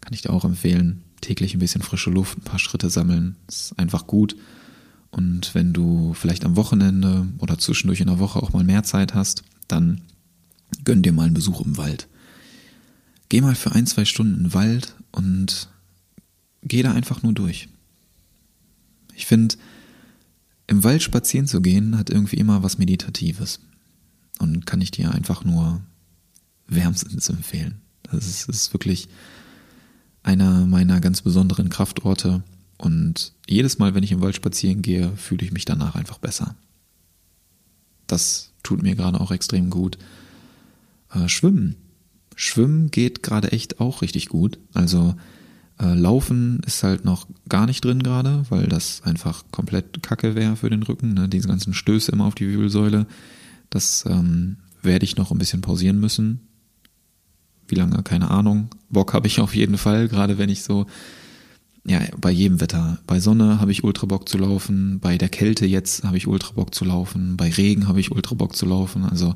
Kann 0.00 0.12
ich 0.12 0.22
dir 0.22 0.32
auch 0.32 0.44
empfehlen. 0.44 1.02
täglich 1.20 1.54
ein 1.54 1.60
bisschen 1.60 1.82
frische 1.82 2.10
Luft, 2.10 2.38
ein 2.38 2.42
paar 2.42 2.58
Schritte 2.58 2.90
sammeln, 2.90 3.36
ist 3.48 3.76
einfach 3.78 4.06
gut. 4.06 4.36
Und 5.10 5.54
wenn 5.54 5.72
du 5.72 6.12
vielleicht 6.14 6.44
am 6.44 6.56
Wochenende 6.56 7.26
oder 7.38 7.58
zwischendurch 7.58 8.00
in 8.00 8.06
der 8.08 8.18
Woche 8.18 8.40
auch 8.42 8.52
mal 8.52 8.64
mehr 8.64 8.82
Zeit 8.82 9.14
hast, 9.14 9.42
dann 9.66 10.02
gönn 10.84 11.02
dir 11.02 11.12
mal 11.12 11.24
einen 11.24 11.34
Besuch 11.34 11.62
im 11.62 11.78
Wald. 11.78 12.06
Geh 13.28 13.40
mal 13.40 13.54
für 13.54 13.72
ein, 13.72 13.86
zwei 13.86 14.04
Stunden 14.04 14.34
in 14.34 14.42
den 14.44 14.54
Wald 14.54 14.94
und 15.12 15.68
geh 16.62 16.82
da 16.82 16.92
einfach 16.92 17.22
nur 17.22 17.32
durch. 17.32 17.68
Ich 19.14 19.26
finde, 19.26 19.56
im 20.66 20.84
Wald 20.84 21.02
spazieren 21.02 21.46
zu 21.46 21.60
gehen 21.60 21.96
hat 21.96 22.10
irgendwie 22.10 22.36
immer 22.36 22.62
was 22.62 22.78
Meditatives. 22.78 23.60
Und 24.38 24.66
kann 24.66 24.80
ich 24.80 24.90
dir 24.90 25.12
einfach 25.12 25.44
nur 25.44 25.80
wärmstens 26.66 27.28
empfehlen. 27.28 27.80
Das 28.02 28.26
ist, 28.26 28.48
ist 28.48 28.72
wirklich 28.74 29.08
einer 30.22 30.66
meiner 30.66 31.00
ganz 31.00 31.22
besonderen 31.22 31.68
Kraftorte. 31.68 32.42
Und 32.76 33.32
jedes 33.48 33.78
Mal, 33.78 33.94
wenn 33.94 34.02
ich 34.02 34.12
im 34.12 34.20
Wald 34.20 34.36
spazieren 34.36 34.82
gehe, 34.82 35.16
fühle 35.16 35.44
ich 35.44 35.52
mich 35.52 35.64
danach 35.64 35.94
einfach 35.94 36.18
besser. 36.18 36.56
Das 38.06 38.52
tut 38.62 38.82
mir 38.82 38.94
gerade 38.94 39.20
auch 39.20 39.30
extrem 39.30 39.70
gut. 39.70 39.96
Äh, 41.12 41.28
Schwimmen. 41.28 41.76
Schwimmen 42.36 42.90
geht 42.90 43.22
gerade 43.22 43.50
echt 43.50 43.80
auch 43.80 44.02
richtig 44.02 44.28
gut. 44.28 44.58
Also 44.74 45.16
äh, 45.80 45.94
Laufen 45.94 46.60
ist 46.66 46.82
halt 46.82 47.04
noch 47.04 47.26
gar 47.48 47.66
nicht 47.66 47.84
drin 47.84 48.02
gerade, 48.02 48.44
weil 48.50 48.66
das 48.66 49.02
einfach 49.02 49.44
komplett 49.50 50.02
Kacke 50.02 50.34
wäre 50.34 50.54
für 50.54 50.70
den 50.70 50.82
Rücken. 50.82 51.14
Ne? 51.14 51.28
Diese 51.28 51.48
ganzen 51.48 51.74
Stöße 51.74 52.12
immer 52.12 52.26
auf 52.26 52.34
die 52.34 52.48
Wirbelsäule. 52.48 53.06
Das 53.70 54.04
ähm, 54.06 54.58
werde 54.82 55.04
ich 55.04 55.16
noch 55.16 55.32
ein 55.32 55.38
bisschen 55.38 55.62
pausieren 55.62 55.98
müssen. 55.98 56.40
Wie 57.68 57.74
lange, 57.74 58.02
keine 58.02 58.30
Ahnung. 58.30 58.68
Bock 58.90 59.14
habe 59.14 59.26
ich 59.26 59.40
auf 59.40 59.54
jeden 59.54 59.78
Fall, 59.78 60.06
gerade 60.08 60.38
wenn 60.38 60.50
ich 60.50 60.62
so, 60.62 60.86
ja, 61.86 62.00
bei 62.18 62.30
jedem 62.30 62.60
Wetter. 62.60 62.98
Bei 63.06 63.18
Sonne 63.18 63.60
habe 63.60 63.72
ich 63.72 63.82
ultra 63.82 64.06
Bock 64.06 64.28
zu 64.28 64.38
laufen, 64.38 65.00
bei 65.00 65.16
der 65.18 65.30
Kälte 65.30 65.66
jetzt 65.66 66.04
habe 66.04 66.16
ich 66.16 66.26
ultra 66.26 66.52
Bock 66.52 66.74
zu 66.74 66.84
laufen, 66.84 67.36
bei 67.36 67.50
Regen 67.50 67.88
habe 67.88 67.98
ich 68.00 68.12
ultra 68.12 68.34
Bock 68.34 68.54
zu 68.54 68.66
laufen. 68.66 69.04
Also 69.04 69.34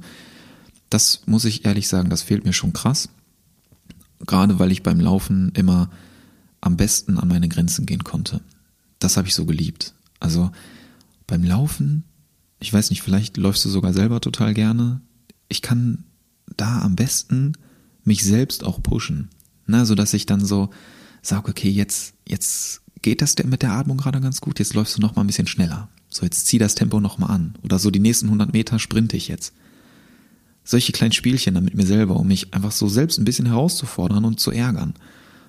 das 0.90 1.22
muss 1.26 1.44
ich 1.44 1.64
ehrlich 1.64 1.88
sagen, 1.88 2.10
das 2.10 2.22
fehlt 2.22 2.44
mir 2.44 2.52
schon 2.52 2.72
krass. 2.72 3.08
Gerade 4.26 4.58
weil 4.58 4.70
ich 4.70 4.82
beim 4.82 5.00
Laufen 5.00 5.50
immer 5.54 5.90
am 6.60 6.76
besten 6.76 7.18
an 7.18 7.28
meine 7.28 7.48
Grenzen 7.48 7.86
gehen 7.86 8.04
konnte. 8.04 8.40
Das 8.98 9.16
habe 9.16 9.28
ich 9.28 9.34
so 9.34 9.46
geliebt. 9.46 9.94
Also 10.18 10.50
beim 11.26 11.42
Laufen, 11.42 12.04
ich 12.58 12.72
weiß 12.72 12.90
nicht, 12.90 13.02
vielleicht 13.02 13.36
läufst 13.36 13.64
du 13.64 13.70
sogar 13.70 13.94
selber 13.94 14.20
total 14.20 14.52
gerne. 14.52 15.00
Ich 15.48 15.62
kann 15.62 16.04
da 16.56 16.82
am 16.82 16.96
besten 16.96 17.54
mich 18.04 18.24
selbst 18.24 18.64
auch 18.64 18.82
pushen. 18.82 19.30
Ne, 19.66 19.86
so 19.86 19.94
dass 19.94 20.12
ich 20.14 20.26
dann 20.26 20.44
so 20.44 20.70
sage, 21.22 21.48
okay, 21.48 21.70
jetzt, 21.70 22.14
jetzt 22.26 22.82
geht 23.02 23.22
das 23.22 23.36
mit 23.44 23.62
der 23.62 23.72
Atmung 23.72 23.96
gerade 23.96 24.20
ganz 24.20 24.40
gut, 24.40 24.58
jetzt 24.58 24.74
läufst 24.74 24.96
du 24.96 25.00
noch 25.00 25.14
mal 25.14 25.22
ein 25.22 25.28
bisschen 25.28 25.46
schneller. 25.46 25.88
So, 26.08 26.24
jetzt 26.24 26.46
zieh 26.46 26.58
das 26.58 26.74
Tempo 26.74 27.00
noch 27.00 27.18
mal 27.18 27.28
an. 27.28 27.54
Oder 27.62 27.78
so 27.78 27.90
die 27.90 28.00
nächsten 28.00 28.26
100 28.26 28.52
Meter 28.52 28.78
sprinte 28.80 29.16
ich 29.16 29.28
jetzt. 29.28 29.54
Solche 30.70 30.92
kleinen 30.92 31.10
Spielchen 31.10 31.54
dann 31.54 31.64
mit 31.64 31.74
mir 31.74 31.84
selber, 31.84 32.14
um 32.14 32.28
mich 32.28 32.54
einfach 32.54 32.70
so 32.70 32.86
selbst 32.86 33.18
ein 33.18 33.24
bisschen 33.24 33.46
herauszufordern 33.46 34.24
und 34.24 34.38
zu 34.38 34.52
ärgern. 34.52 34.94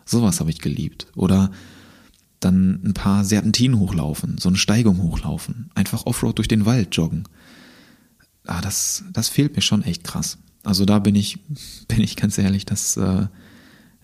Sowas 0.04 0.40
habe 0.40 0.50
ich 0.50 0.58
geliebt. 0.58 1.06
Oder 1.16 1.52
dann 2.40 2.82
ein 2.84 2.96
paar 2.96 3.24
Serpentinen 3.24 3.78
hochlaufen, 3.78 4.40
so 4.40 4.50
eine 4.50 4.58
Steigung 4.58 5.00
hochlaufen, 5.00 5.70
einfach 5.76 6.08
Offroad 6.08 6.40
durch 6.40 6.48
den 6.48 6.66
Wald 6.66 6.98
joggen. 6.98 7.28
Ah, 8.48 8.62
das, 8.62 9.04
das 9.14 9.30
fehlt 9.30 9.56
mir 9.56 9.62
schon 9.62 9.84
echt 9.84 10.04
krass. 10.04 10.40
Also 10.64 10.86
da 10.86 10.98
bin 10.98 11.14
ich, 11.14 11.38
bin 11.88 12.02
ich 12.02 12.16
ganz 12.16 12.40
ehrlich, 12.40 12.66
das, 12.66 12.98
äh, 12.98 13.28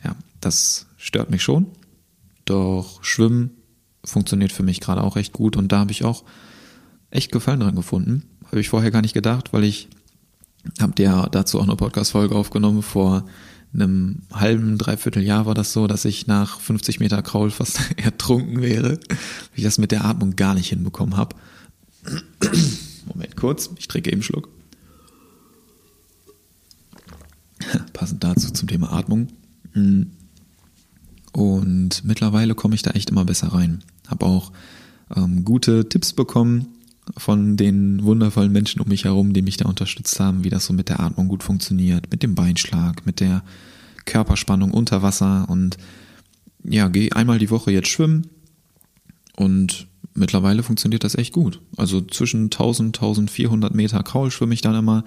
ja, 0.04 0.16
das 0.40 0.86
stört 0.98 1.32
mich 1.32 1.42
schon. 1.42 1.66
Doch 2.46 3.04
Schwimmen 3.04 3.50
funktioniert 4.06 4.52
für 4.52 4.62
mich 4.62 4.82
gerade 4.82 5.02
auch 5.02 5.18
echt 5.18 5.34
gut 5.34 5.58
und 5.58 5.72
da 5.72 5.80
habe 5.80 5.92
ich 5.92 6.04
auch 6.04 6.26
echt 7.10 7.32
Gefallen 7.32 7.62
dran 7.62 7.76
gefunden. 7.76 8.22
Habe 8.46 8.60
ich 8.60 8.70
vorher 8.70 8.92
gar 8.92 9.02
nicht 9.02 9.16
gedacht, 9.16 9.52
weil 9.52 9.64
ich 9.64 9.90
habe 10.80 10.94
dir 10.94 11.28
dazu 11.32 11.60
auch 11.60 11.64
eine 11.64 11.76
Podcast-Folge 11.76 12.36
aufgenommen 12.36 12.82
vor 12.82 13.26
einem 13.74 14.22
halben, 14.34 14.78
dreiviertel 14.78 15.24
Jahr 15.24 15.46
war 15.46 15.54
das 15.54 15.74
so, 15.74 15.88
dass 15.88 16.06
ich 16.06 16.28
nach 16.28 16.60
50 16.60 17.00
Meter 17.00 17.22
Kraul 17.22 17.52
fast 17.52 17.80
ertrunken 17.98 18.62
wäre, 18.62 19.00
ich 19.56 19.64
das 19.64 19.78
mit 19.78 19.92
der 19.92 20.06
Atmung 20.06 20.36
gar 20.36 20.54
nicht 20.54 20.70
hinbekommen 20.70 21.18
habe. 21.18 21.36
Moment 23.06 23.36
kurz, 23.36 23.70
ich 23.78 23.88
trinke 23.88 24.12
eben 24.12 24.24
Schluck. 24.24 24.50
Passend 27.94 28.24
dazu 28.24 28.52
zum 28.52 28.68
Thema 28.68 28.94
Atmung. 28.94 29.28
Hm. 29.74 30.12
Und 31.34 32.04
mittlerweile 32.04 32.56
komme 32.56 32.76
ich 32.76 32.82
da 32.82 32.92
echt 32.92 33.10
immer 33.10 33.26
besser 33.26 33.50
rein. 33.50 33.84
Habe 34.08 34.26
auch 34.26 34.52
ähm, 35.16 35.44
gute 35.44 35.90
Tipps 35.90 36.14
bekommen 36.14 36.77
von 37.16 37.58
den 37.58 38.04
wundervollen 38.04 38.52
Menschen 38.52 38.82
um 38.82 38.90
mich 38.90 39.06
herum, 39.06 39.34
die 39.34 39.42
mich 39.42 39.58
da 39.58 39.68
unterstützt 39.68 40.20
haben, 40.20 40.44
wie 40.44 40.50
das 40.50 40.66
so 40.66 40.74
mit 40.74 40.90
der 40.90 41.00
Atmung 41.00 41.28
gut 41.28 41.44
funktioniert, 41.44 42.12
mit 42.12 42.24
dem 42.24 42.36
Beinschlag, 42.36 43.06
mit 43.06 43.20
der 43.20 43.44
Körperspannung 44.06 44.72
unter 44.72 45.02
Wasser 45.02 45.48
und 45.50 45.78
ja, 46.64 46.88
gehe 46.90 47.12
einmal 47.16 47.40
die 47.40 47.50
Woche 47.50 47.72
jetzt 47.72 47.90
schwimmen 47.90 48.28
und 49.36 49.88
mittlerweile 50.14 50.64
funktioniert 50.64 51.04
das 51.04 51.16
echt 51.16 51.34
gut. 51.34 51.62
Also 51.78 52.02
zwischen 52.02 52.46
1000, 52.46 52.98
1400 52.98 53.74
Meter 53.74 54.02
Kraul 54.04 54.32
schwimme 54.32 54.54
ich 54.54 54.62
dann 54.62 54.76
immer. 54.76 55.04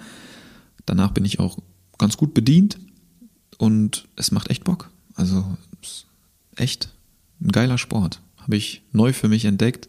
Danach 0.85 1.11
bin 1.11 1.25
ich 1.25 1.39
auch 1.39 1.59
ganz 1.97 2.17
gut 2.17 2.33
bedient 2.33 2.79
und 3.57 4.07
es 4.15 4.31
macht 4.31 4.49
echt 4.49 4.63
Bock. 4.63 4.89
Also 5.15 5.57
echt 6.55 6.89
ein 7.41 7.51
geiler 7.51 7.77
Sport. 7.77 8.21
Habe 8.37 8.55
ich 8.55 8.81
neu 8.91 9.13
für 9.13 9.27
mich 9.27 9.45
entdeckt 9.45 9.87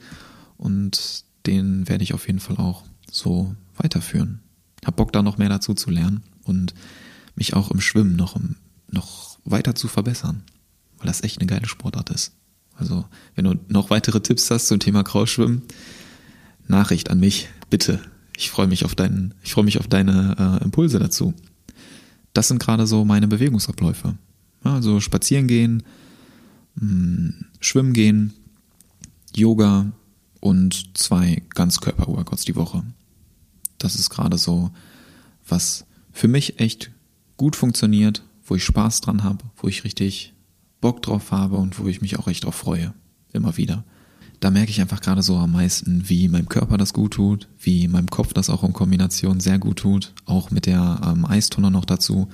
und 0.59 1.25
den 1.47 1.89
werde 1.89 2.05
ich 2.05 2.15
auf 2.15 2.27
jeden 2.27 2.41
Fall 2.41 2.57
auch 2.57 2.85
so 3.11 3.55
weiterführen. 3.77 4.41
Hab 4.85 4.97
Bock 4.97 5.13
da 5.13 5.23
noch 5.23 5.39
mehr 5.39 5.49
dazu 5.49 5.75
zu 5.75 5.91
lernen 5.91 6.23
und 6.45 6.75
mich 7.35 7.55
auch 7.55 7.71
im 7.71 7.81
Schwimmen 7.81 8.17
noch, 8.17 8.39
noch 8.91 9.39
weiter 9.45 9.75
zu 9.75 9.89
verbessern, 9.89 10.43
weil 10.99 11.07
das 11.07 11.23
echt 11.23 11.39
eine 11.39 11.47
geile 11.47 11.67
Sportart 11.67 12.11
ist. 12.11 12.33
Also, 12.77 13.05
wenn 13.35 13.45
du 13.45 13.55
noch 13.69 13.91
weitere 13.91 14.21
Tipps 14.21 14.51
hast 14.51 14.67
zum 14.67 14.81
Thema 14.81 15.05
Kraulschwimmen, 15.05 15.63
Nachricht 16.67 17.11
an 17.11 17.21
mich, 17.21 17.49
bitte. 17.71 18.01
Ich 18.37 18.51
freue 18.51 18.67
mich 18.67 18.85
auf 18.85 18.95
deinen, 18.95 19.35
ich 19.43 19.53
freue 19.53 19.65
mich 19.65 19.79
auf 19.79 19.89
deine 19.89 20.59
äh, 20.61 20.65
Impulse 20.65 20.99
dazu. 20.99 21.35
Das 22.33 22.49
sind 22.49 22.61
gerade 22.61 22.87
so 22.87 23.05
meine 23.05 23.29
Bewegungsabläufe. 23.29 24.17
Ja, 24.65 24.75
also 24.75 25.01
spazieren 25.01 25.49
gehen, 25.49 25.83
mh, 26.77 26.89
hm, 26.89 27.45
schwimmen 27.61 27.93
gehen, 27.93 28.33
Yoga, 29.35 29.93
und 30.43 30.99
zwei 30.99 31.41
Ganzkörper-Workouts 31.55 32.45
die 32.45 32.57
Woche. 32.57 32.83
Das 33.79 33.95
ist 33.95 34.11
gerade 34.11 34.37
so, 34.39 34.73
was 35.47 35.87
für 36.13 36.27
mich 36.27 36.59
echt 36.59 36.91
gut 37.37 37.55
funktioniert, 37.55 38.25
wo 38.45 38.57
ich 38.57 38.65
Spaß 38.65 39.03
dran 39.03 39.23
habe, 39.23 39.45
wo 39.57 39.69
ich 39.69 39.85
richtig 39.85 40.35
Bock 40.81 41.01
drauf 41.01 41.31
habe 41.31 41.57
und 41.57 41.79
wo 41.79 41.87
ich 41.87 42.01
mich 42.01 42.19
auch 42.19 42.27
echt 42.27 42.45
drauf 42.45 42.57
freue. 42.57 42.93
Immer 43.33 43.57
wieder. 43.57 43.85
Da 44.41 44.51
merke 44.51 44.73
ich 44.73 44.81
einfach 44.81 45.01
gerade 45.01 45.23
so 45.23 45.37
am 45.37 45.53
meisten, 45.53 46.09
wie 46.09 46.27
meinem 46.27 46.49
Körper 46.49 46.77
das 46.77 46.93
gut 46.93 47.13
tut, 47.13 47.49
wie 47.61 47.87
meinem 47.87 48.11
Kopf 48.11 48.35
das 48.35 48.51
auch 48.51 48.65
in 48.65 48.73
Kombination 48.73 49.39
sehr 49.39 49.61
gut 49.61 49.79
tut, 49.79 50.13
auch 50.25 50.51
mit 50.51 50.67
der 50.67 51.01
ähm, 51.07 51.25
Eistonne 51.25 51.71
noch 51.71 51.85
dazu. 51.85 52.29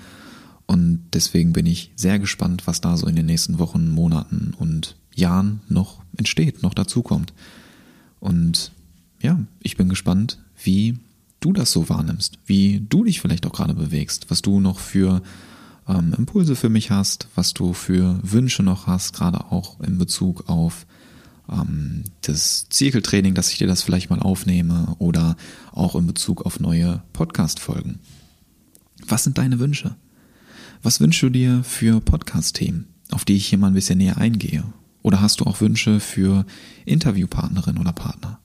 Und 0.66 1.04
deswegen 1.12 1.52
bin 1.52 1.66
ich 1.66 1.92
sehr 1.94 2.18
gespannt, 2.18 2.66
was 2.66 2.80
da 2.80 2.96
so 2.96 3.06
in 3.06 3.16
den 3.16 3.26
nächsten 3.26 3.58
Wochen, 3.58 3.90
Monaten 3.90 4.54
und 4.58 4.96
Jahren 5.14 5.60
noch 5.68 6.02
entsteht, 6.16 6.62
noch 6.62 6.72
dazukommt. 6.72 7.34
Und 8.20 8.72
ja, 9.20 9.38
ich 9.62 9.76
bin 9.76 9.88
gespannt, 9.88 10.38
wie 10.62 10.98
du 11.40 11.52
das 11.52 11.72
so 11.72 11.88
wahrnimmst, 11.88 12.38
wie 12.46 12.84
du 12.88 13.04
dich 13.04 13.20
vielleicht 13.20 13.46
auch 13.46 13.52
gerade 13.52 13.74
bewegst, 13.74 14.30
was 14.30 14.42
du 14.42 14.60
noch 14.60 14.78
für 14.80 15.22
ähm, 15.88 16.14
Impulse 16.16 16.56
für 16.56 16.68
mich 16.68 16.90
hast, 16.90 17.28
was 17.34 17.54
du 17.54 17.72
für 17.72 18.18
Wünsche 18.22 18.62
noch 18.62 18.86
hast, 18.86 19.14
gerade 19.14 19.52
auch 19.52 19.80
in 19.80 19.98
Bezug 19.98 20.48
auf 20.48 20.86
ähm, 21.50 22.04
das 22.22 22.68
Zirkeltraining, 22.68 23.34
dass 23.34 23.50
ich 23.50 23.58
dir 23.58 23.66
das 23.66 23.82
vielleicht 23.82 24.10
mal 24.10 24.20
aufnehme 24.20 24.96
oder 24.98 25.36
auch 25.72 25.94
in 25.96 26.06
Bezug 26.06 26.44
auf 26.44 26.60
neue 26.60 27.02
Podcast-Folgen. 27.12 28.00
Was 29.06 29.24
sind 29.24 29.38
deine 29.38 29.58
Wünsche? 29.58 29.96
Was 30.82 31.00
wünschst 31.00 31.22
du 31.22 31.30
dir 31.30 31.64
für 31.64 32.00
Podcast-Themen, 32.00 32.86
auf 33.10 33.24
die 33.24 33.36
ich 33.36 33.46
hier 33.46 33.58
mal 33.58 33.68
ein 33.68 33.74
bisschen 33.74 33.98
näher 33.98 34.18
eingehe? 34.18 34.64
Oder 35.08 35.22
hast 35.22 35.40
du 35.40 35.46
auch 35.46 35.62
Wünsche 35.62 36.00
für 36.00 36.44
Interviewpartnerin 36.84 37.78
oder 37.78 37.94
Partner? 37.94 38.40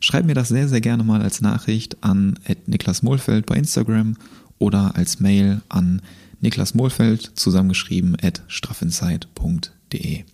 Schreib 0.00 0.26
mir 0.26 0.34
das 0.34 0.48
sehr, 0.48 0.68
sehr 0.68 0.82
gerne 0.82 1.02
mal 1.02 1.22
als 1.22 1.40
Nachricht 1.40 2.04
an 2.04 2.38
Niklas 2.66 3.02
Mohlfeld 3.02 3.46
bei 3.46 3.56
Instagram 3.56 4.18
oder 4.58 4.96
als 4.96 5.20
Mail 5.20 5.62
an 5.70 6.02
Niklas 6.42 6.74
Mohlfeld 6.74 7.32
zusammengeschrieben 7.36 8.18
at 8.22 8.42
straffinsight.de. 8.48 10.24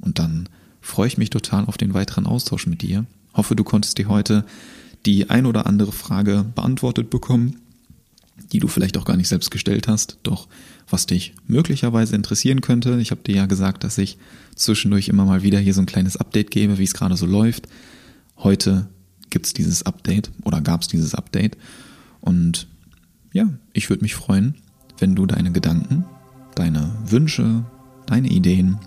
Und 0.00 0.20
dann 0.20 0.48
freue 0.80 1.08
ich 1.08 1.18
mich 1.18 1.30
total 1.30 1.64
auf 1.64 1.76
den 1.76 1.92
weiteren 1.92 2.26
Austausch 2.26 2.68
mit 2.68 2.80
dir. 2.80 3.04
Hoffe, 3.34 3.56
du 3.56 3.64
konntest 3.64 3.98
dir 3.98 4.06
heute 4.06 4.44
die 5.06 5.28
ein 5.28 5.44
oder 5.44 5.66
andere 5.66 5.90
Frage 5.90 6.44
beantwortet 6.54 7.10
bekommen. 7.10 7.56
Die 8.52 8.58
du 8.58 8.68
vielleicht 8.68 8.96
auch 8.96 9.04
gar 9.04 9.16
nicht 9.16 9.28
selbst 9.28 9.50
gestellt 9.50 9.88
hast, 9.88 10.18
doch 10.22 10.48
was 10.88 11.06
dich 11.06 11.34
möglicherweise 11.46 12.16
interessieren 12.16 12.60
könnte. 12.60 13.00
Ich 13.00 13.10
habe 13.10 13.22
dir 13.22 13.36
ja 13.36 13.46
gesagt, 13.46 13.84
dass 13.84 13.98
ich 13.98 14.18
zwischendurch 14.56 15.08
immer 15.08 15.24
mal 15.24 15.42
wieder 15.42 15.58
hier 15.58 15.74
so 15.74 15.80
ein 15.80 15.86
kleines 15.86 16.16
Update 16.16 16.50
gebe, 16.50 16.78
wie 16.78 16.84
es 16.84 16.94
gerade 16.94 17.16
so 17.16 17.26
läuft. 17.26 17.68
Heute 18.38 18.88
gibt 19.30 19.46
es 19.46 19.52
dieses 19.52 19.84
Update 19.84 20.30
oder 20.42 20.60
gab 20.60 20.82
es 20.82 20.88
dieses 20.88 21.14
Update. 21.14 21.56
Und 22.20 22.66
ja, 23.32 23.48
ich 23.72 23.88
würde 23.88 24.02
mich 24.02 24.14
freuen, 24.14 24.56
wenn 24.98 25.14
du 25.14 25.26
deine 25.26 25.52
Gedanken, 25.52 26.04
deine 26.54 26.92
Wünsche, 27.06 27.64
deine 28.06 28.28
Ideen, 28.28 28.78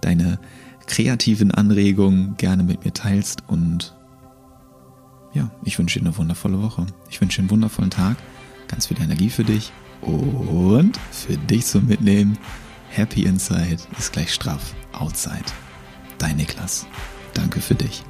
deine 0.00 0.38
kreativen 0.86 1.50
Anregungen 1.50 2.36
gerne 2.36 2.62
mit 2.62 2.84
mir 2.84 2.92
teilst. 2.92 3.42
Und 3.48 3.94
ja, 5.32 5.50
ich 5.64 5.78
wünsche 5.78 5.98
dir 5.98 6.06
eine 6.06 6.16
wundervolle 6.16 6.62
Woche. 6.62 6.86
Ich 7.10 7.20
wünsche 7.20 7.36
dir 7.36 7.42
einen 7.42 7.50
wundervollen 7.50 7.90
Tag, 7.90 8.16
ganz 8.68 8.86
viel 8.86 9.00
Energie 9.00 9.30
für 9.30 9.44
dich 9.44 9.72
und 10.00 10.98
für 11.10 11.36
dich 11.36 11.66
zum 11.66 11.86
Mitnehmen. 11.86 12.38
Happy 12.90 13.24
Inside 13.24 13.78
ist 13.98 14.12
gleich 14.12 14.32
straff 14.32 14.74
Outside. 14.92 15.44
Dein 16.18 16.36
Niklas. 16.36 16.86
Danke 17.34 17.60
für 17.60 17.74
dich. 17.74 18.02